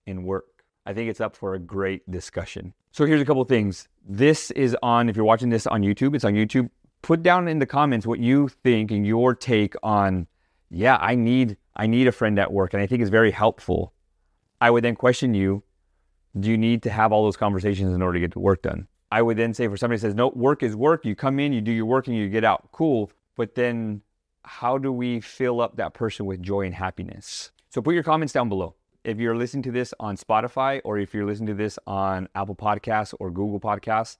and 0.06 0.26
work? 0.26 0.64
I 0.86 0.94
think 0.94 1.10
it's 1.10 1.22
up 1.22 1.36
for 1.36 1.54
a 1.54 1.60
great 1.60 2.10
discussion. 2.10 2.74
So 2.92 3.06
here's 3.06 3.22
a 3.22 3.26
couple 3.26 3.44
things. 3.46 3.88
This 4.06 4.52
is 4.52 4.76
on, 4.84 5.10
if 5.10 5.16
you're 5.16 5.26
watching 5.26 5.50
this 5.50 5.66
on 5.66 5.82
YouTube, 5.82 6.16
it's 6.16 6.26
on 6.26 6.34
YouTube. 6.34 6.70
Put 7.02 7.24
down 7.24 7.48
in 7.48 7.60
the 7.60 7.66
comments 7.66 8.06
what 8.06 8.20
you 8.20 8.48
think 8.48 8.92
and 8.92 9.06
your 9.06 9.34
take 9.34 9.76
on, 9.82 10.28
yeah, 10.70 10.98
I 11.00 11.16
need 11.16 11.58
I 11.76 11.88
need 11.88 12.08
a 12.08 12.12
friend 12.12 12.38
at 12.38 12.54
work 12.54 12.74
and 12.74 12.82
I 12.84 12.88
think 12.88 13.02
it's 13.02 13.10
very 13.10 13.32
helpful. 13.32 13.94
I 14.62 14.70
would 14.70 14.84
then 14.84 14.96
question 14.96 15.34
you, 15.34 15.64
do 16.40 16.50
you 16.50 16.58
need 16.58 16.84
to 16.84 16.90
have 16.90 17.12
all 17.12 17.24
those 17.24 17.38
conversations 17.38 17.94
in 17.94 18.02
order 18.02 18.14
to 18.14 18.20
get 18.20 18.34
the 18.34 18.40
work 18.40 18.62
done? 18.62 18.88
I 19.12 19.22
would 19.22 19.38
then 19.38 19.54
say 19.54 19.68
for 19.68 19.78
somebody 19.78 20.00
says, 20.00 20.16
no, 20.16 20.30
work 20.30 20.64
is 20.64 20.76
work. 20.76 21.06
You 21.06 21.16
come 21.16 21.40
in, 21.40 21.54
you 21.54 21.62
do 21.62 21.72
your 21.72 21.86
work 21.86 22.08
and 22.08 22.16
you 22.16 22.30
get 22.30 22.44
out. 22.44 22.70
Cool. 22.72 23.12
But 23.36 23.56
then 23.56 24.02
how 24.44 24.78
do 24.78 24.92
we 24.92 25.20
fill 25.20 25.62
up 25.62 25.76
that 25.78 25.94
person 25.94 26.26
with 26.26 26.42
joy 26.42 26.62
and 26.62 26.74
happiness? 26.74 27.52
So 27.70 27.82
put 27.82 27.94
your 27.94 28.04
comments 28.04 28.34
down 28.34 28.50
below. 28.50 28.76
If 29.04 29.20
you're 29.20 29.36
listening 29.36 29.64
to 29.64 29.72
this 29.72 29.94
on 30.00 30.18
Spotify 30.18 30.82
or 30.84 30.98
if 30.98 31.14
you're 31.14 31.26
listening 31.26 31.48
to 31.48 31.54
this 31.54 31.78
on 31.86 32.28
Apple 32.34 32.56
Podcasts 32.56 33.14
or 33.20 33.30
Google 33.30 33.60
Podcasts, 33.60 34.18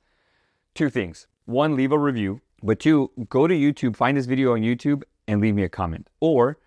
two 0.76 0.90
things. 0.90 1.28
One, 1.46 1.76
leave 1.76 1.92
a 1.92 1.98
review. 1.98 2.42
But 2.62 2.80
two, 2.80 3.12
go 3.30 3.48
to 3.48 3.54
YouTube, 3.54 3.96
find 3.96 4.16
this 4.16 4.26
video 4.26 4.54
on 4.54 4.62
YouTube 4.62 5.04
and 5.28 5.42
leave 5.42 5.56
me 5.56 5.64
a 5.64 5.70
comment. 5.70 6.08
Or 6.20 6.58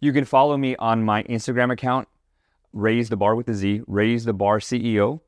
you 0.00 0.12
can 0.12 0.24
follow 0.24 0.56
me 0.56 0.74
on 0.76 1.04
my 1.04 1.22
Instagram 1.24 1.72
account, 1.72 2.08
Raise 2.74 3.08
the 3.08 3.16
Bar 3.16 3.36
with 3.36 3.46
the 3.46 3.54
Z, 3.54 3.82
Raise 3.86 4.24
the 4.24 4.32
Bar 4.32 4.58
CEO, 4.58 5.20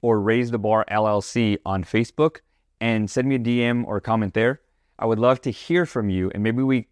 or 0.00 0.20
Raise 0.20 0.52
the 0.52 0.58
Bar 0.58 0.86
LLC 0.88 1.58
on 1.66 1.82
Facebook 1.82 2.38
and 2.80 3.10
send 3.10 3.28
me 3.28 3.34
a 3.34 3.38
DM 3.40 3.84
or 3.84 3.96
a 3.96 4.00
comment 4.00 4.34
there. 4.34 4.60
I 4.98 5.06
would 5.06 5.18
love 5.18 5.40
to 5.42 5.50
hear 5.50 5.84
from 5.84 6.08
you 6.08 6.30
and 6.32 6.44
maybe 6.44 6.62
we 6.62 6.86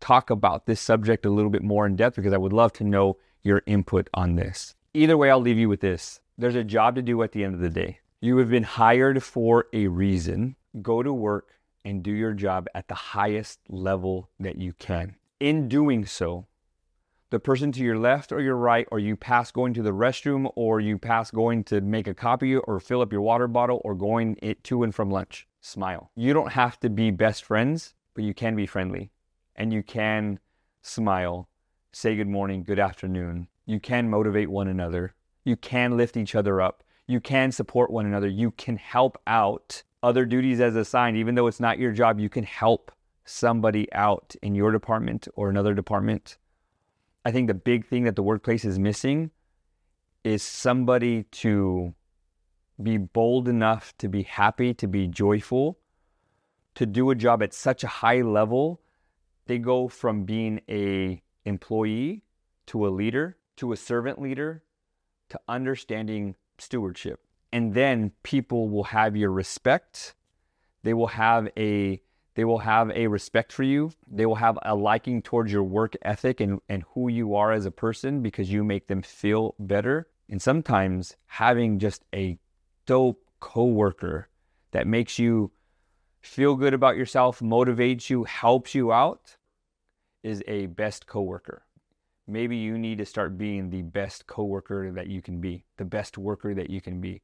talk 0.00 0.30
about 0.30 0.66
this 0.66 0.80
subject 0.80 1.24
a 1.24 1.30
little 1.30 1.50
bit 1.50 1.62
more 1.62 1.86
in 1.86 1.94
depth 1.94 2.16
because 2.16 2.32
I 2.32 2.38
would 2.38 2.52
love 2.52 2.72
to 2.74 2.84
know 2.84 3.18
your 3.44 3.62
input 3.66 4.10
on 4.12 4.34
this. 4.34 4.74
Either 4.94 5.16
way, 5.16 5.30
I'll 5.30 5.40
leave 5.40 5.58
you 5.58 5.68
with 5.68 5.80
this. 5.80 6.20
There's 6.36 6.56
a 6.56 6.64
job 6.64 6.96
to 6.96 7.02
do 7.02 7.22
at 7.22 7.30
the 7.30 7.44
end 7.44 7.54
of 7.54 7.60
the 7.60 7.70
day. 7.70 8.00
You 8.20 8.38
have 8.38 8.50
been 8.50 8.64
hired 8.64 9.22
for 9.22 9.66
a 9.72 9.86
reason. 9.86 10.56
Go 10.82 11.04
to 11.04 11.12
work 11.12 11.60
and 11.84 12.02
do 12.02 12.10
your 12.10 12.32
job 12.32 12.66
at 12.74 12.88
the 12.88 12.94
highest 12.94 13.60
level 13.68 14.28
that 14.40 14.58
you 14.58 14.72
can. 14.72 15.14
In 15.38 15.68
doing 15.68 16.04
so, 16.04 16.46
the 17.32 17.40
person 17.40 17.72
to 17.72 17.82
your 17.82 17.98
left 17.98 18.30
or 18.30 18.42
your 18.42 18.56
right, 18.56 18.86
or 18.92 18.98
you 18.98 19.16
pass 19.16 19.50
going 19.50 19.72
to 19.72 19.82
the 19.82 19.90
restroom, 19.90 20.52
or 20.54 20.80
you 20.80 20.98
pass 20.98 21.30
going 21.30 21.64
to 21.64 21.80
make 21.80 22.06
a 22.06 22.12
copy 22.12 22.54
or 22.54 22.78
fill 22.78 23.00
up 23.00 23.10
your 23.10 23.22
water 23.22 23.48
bottle, 23.48 23.80
or 23.86 23.94
going 23.94 24.36
it 24.42 24.62
to 24.62 24.82
and 24.82 24.94
from 24.94 25.10
lunch. 25.10 25.48
Smile. 25.62 26.10
You 26.14 26.34
don't 26.34 26.52
have 26.52 26.78
to 26.80 26.90
be 26.90 27.10
best 27.10 27.42
friends, 27.42 27.94
but 28.12 28.22
you 28.22 28.34
can 28.34 28.54
be 28.54 28.66
friendly. 28.66 29.12
And 29.56 29.72
you 29.72 29.82
can 29.82 30.40
smile, 30.82 31.48
say 31.90 32.16
good 32.16 32.28
morning, 32.28 32.64
good 32.64 32.78
afternoon. 32.78 33.48
You 33.64 33.80
can 33.80 34.10
motivate 34.10 34.50
one 34.50 34.68
another. 34.68 35.14
You 35.42 35.56
can 35.56 35.96
lift 35.96 36.18
each 36.18 36.34
other 36.34 36.60
up. 36.60 36.84
You 37.06 37.18
can 37.18 37.50
support 37.50 37.90
one 37.90 38.04
another. 38.04 38.28
You 38.28 38.50
can 38.50 38.76
help 38.76 39.18
out 39.26 39.84
other 40.02 40.26
duties 40.26 40.60
as 40.60 40.76
assigned, 40.76 41.16
even 41.16 41.34
though 41.34 41.46
it's 41.46 41.60
not 41.60 41.78
your 41.78 41.92
job. 41.92 42.20
You 42.20 42.28
can 42.28 42.44
help 42.44 42.92
somebody 43.24 43.90
out 43.94 44.36
in 44.42 44.54
your 44.54 44.70
department 44.70 45.28
or 45.34 45.48
another 45.48 45.72
department 45.72 46.36
I 47.24 47.30
think 47.30 47.46
the 47.46 47.54
big 47.54 47.86
thing 47.86 48.04
that 48.04 48.16
the 48.16 48.22
workplace 48.22 48.64
is 48.64 48.78
missing 48.78 49.30
is 50.24 50.42
somebody 50.42 51.24
to 51.24 51.94
be 52.82 52.96
bold 52.96 53.48
enough 53.48 53.94
to 53.98 54.08
be 54.08 54.22
happy, 54.22 54.74
to 54.74 54.88
be 54.88 55.06
joyful, 55.06 55.78
to 56.74 56.86
do 56.86 57.10
a 57.10 57.14
job 57.14 57.42
at 57.42 57.52
such 57.52 57.84
a 57.84 57.88
high 57.88 58.22
level. 58.22 58.80
They 59.46 59.58
go 59.58 59.88
from 59.88 60.24
being 60.24 60.60
a 60.68 61.22
employee 61.44 62.22
to 62.66 62.86
a 62.86 62.90
leader, 62.90 63.36
to 63.56 63.72
a 63.72 63.76
servant 63.76 64.20
leader, 64.20 64.62
to 65.28 65.40
understanding 65.48 66.36
stewardship. 66.58 67.20
And 67.52 67.74
then 67.74 68.12
people 68.22 68.68
will 68.68 68.84
have 68.84 69.16
your 69.16 69.30
respect. 69.30 70.14
They 70.82 70.94
will 70.94 71.08
have 71.08 71.48
a 71.56 72.00
they 72.34 72.44
will 72.44 72.58
have 72.58 72.90
a 72.90 73.06
respect 73.06 73.52
for 73.52 73.62
you. 73.62 73.92
They 74.10 74.26
will 74.26 74.36
have 74.36 74.58
a 74.62 74.74
liking 74.74 75.22
towards 75.22 75.52
your 75.52 75.64
work 75.64 75.94
ethic 76.02 76.40
and, 76.40 76.60
and 76.68 76.84
who 76.94 77.08
you 77.08 77.34
are 77.34 77.52
as 77.52 77.66
a 77.66 77.70
person 77.70 78.22
because 78.22 78.50
you 78.50 78.64
make 78.64 78.86
them 78.86 79.02
feel 79.02 79.54
better. 79.58 80.08
And 80.30 80.40
sometimes 80.40 81.16
having 81.26 81.78
just 81.78 82.04
a 82.14 82.38
dope 82.86 83.22
coworker 83.40 84.28
that 84.70 84.86
makes 84.86 85.18
you 85.18 85.52
feel 86.22 86.56
good 86.56 86.72
about 86.72 86.96
yourself, 86.96 87.40
motivates 87.40 88.08
you, 88.08 88.24
helps 88.24 88.74
you 88.74 88.92
out 88.92 89.36
is 90.22 90.42
a 90.46 90.66
best 90.66 91.06
coworker. 91.06 91.64
Maybe 92.26 92.56
you 92.56 92.78
need 92.78 92.98
to 92.98 93.04
start 93.04 93.36
being 93.36 93.68
the 93.68 93.82
best 93.82 94.26
coworker 94.26 94.92
that 94.92 95.08
you 95.08 95.20
can 95.20 95.40
be, 95.40 95.64
the 95.76 95.84
best 95.84 96.16
worker 96.16 96.54
that 96.54 96.70
you 96.70 96.80
can 96.80 97.00
be. 97.00 97.20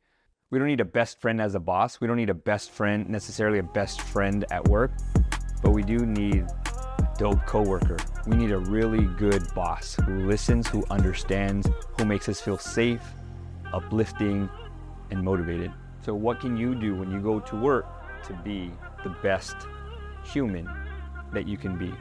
We 0.51 0.59
don't 0.59 0.69
need 0.69 0.81
a 0.81 0.87
best 0.87 1.21
friend 1.21 1.43
as 1.43 1.55
a 1.55 1.61
boss. 1.61 2.01
We 2.01 2.07
don't 2.07 2.17
need 2.17 2.31
a 2.31 2.35
best 2.35 2.71
friend, 2.71 3.07
necessarily 3.11 3.59
a 3.59 3.63
best 3.63 4.01
friend 4.01 4.47
at 4.51 4.67
work, 4.67 4.93
but 5.63 5.73
we 5.73 5.83
do 5.83 5.99
need 5.99 6.47
a 6.47 7.15
dope 7.19 7.45
coworker. 7.45 7.99
We 8.27 8.35
need 8.35 8.53
a 8.53 8.59
really 8.59 9.05
good 9.19 9.43
boss 9.55 9.99
who 10.07 10.27
listens, 10.27 10.67
who 10.67 10.87
understands, 10.89 11.69
who 11.99 12.07
makes 12.07 12.31
us 12.31 12.41
feel 12.41 12.57
safe, 12.57 13.03
uplifting, 13.75 14.49
and 15.11 15.23
motivated. 15.23 15.71
So, 16.01 16.15
what 16.15 16.41
can 16.41 16.57
you 16.57 16.75
do 16.75 16.95
when 16.95 17.11
you 17.11 17.21
go 17.21 17.41
to 17.41 17.57
work 17.57 17.85
to 18.25 18.33
be 18.33 18.73
the 19.05 19.11
best 19.23 19.55
human 20.25 20.67
that 21.35 21.47
you 21.47 21.59
can 21.59 21.77
be 21.77 21.93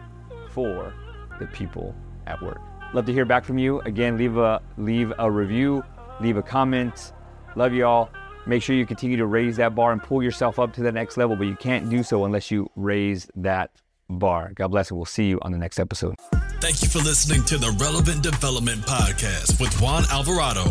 for 0.52 0.94
the 1.38 1.48
people 1.48 1.94
at 2.28 2.42
work? 2.42 2.62
Love 2.94 3.06
to 3.08 3.12
hear 3.12 3.26
back 3.26 3.44
from 3.44 3.58
you. 3.58 3.82
Again, 3.82 4.18
leave 4.18 4.38
a 4.38 4.62
leave 4.78 5.12
a 5.20 5.30
review, 5.30 5.84
leave 6.22 6.38
a 6.38 6.44
comment. 6.44 7.12
Love 7.58 7.74
you 7.74 7.86
all. 7.86 8.10
Make 8.48 8.64
sure 8.64 8.78
you 8.78 8.86
continue 8.86 9.18
to 9.18 9.26
raise 9.26 9.58
that 9.58 9.76
bar 9.76 9.92
and 9.92 10.02
pull 10.02 10.24
yourself 10.24 10.58
up 10.58 10.74
to 10.76 10.82
the 10.82 10.92
next 10.92 11.18
level, 11.18 11.36
but 11.36 11.48
you 11.48 11.58
can't 11.58 11.90
do 11.90 12.02
so 12.02 12.24
unless 12.24 12.50
you 12.50 12.70
raise 12.78 13.30
that 13.36 13.72
bar. 14.10 14.54
God 14.56 14.70
bless, 14.70 14.90
and 14.90 14.98
we'll 14.98 15.06
see 15.06 15.28
you 15.28 15.38
on 15.42 15.52
the 15.52 15.58
next 15.58 15.80
episode. 15.80 16.16
Thank 16.62 16.82
you 16.82 16.88
for 16.88 17.00
listening 17.00 17.44
to 17.44 17.58
the 17.58 17.76
Relevant 17.80 18.24
Development 18.24 18.82
Podcast 18.84 19.60
with 19.60 19.80
Juan 19.82 20.06
Alvarado. 20.12 20.64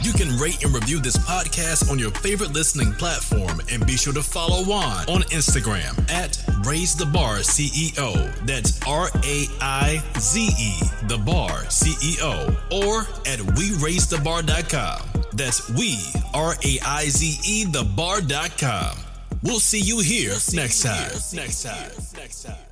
You 0.00 0.12
can 0.12 0.36
rate 0.38 0.64
and 0.64 0.74
review 0.74 0.98
this 0.98 1.18
podcast 1.18 1.90
on 1.90 1.98
your 1.98 2.12
favorite 2.12 2.52
listening 2.52 2.92
platform 2.92 3.60
and 3.70 3.86
be 3.86 3.96
sure 3.96 4.14
to 4.14 4.22
follow 4.22 4.64
Juan 4.64 5.06
on 5.08 5.22
Instagram 5.32 5.98
at 6.10 6.42
Raise 6.64 6.94
the 6.94 7.06
Bar 7.06 7.38
CEO. 7.38 8.34
That's 8.46 8.80
R 8.86 9.08
A 9.22 9.46
I 9.60 10.02
Z 10.18 10.40
E, 10.40 10.80
the 11.08 11.18
bar 11.18 11.50
CEO, 11.64 12.56
or 12.72 13.00
at 13.28 13.38
WeRaizeTheBar.com. 13.38 15.15
That's 15.36 15.68
we, 15.70 15.98
R 16.32 16.54
A 16.64 16.80
I 16.84 17.08
Z 17.08 17.38
E, 17.44 17.64
the 17.64 17.84
bar.com. 17.84 18.96
We'll 19.42 19.60
see 19.60 19.80
you 19.80 20.00
here 20.00 20.30
we'll 20.30 20.38
see 20.38 20.56
next 20.56 20.82
you 20.82 20.90
time. 20.90 21.10
Here 21.10 21.42
next 21.42 21.62
time. 21.62 21.90
Next 22.16 22.42
time. 22.42 22.65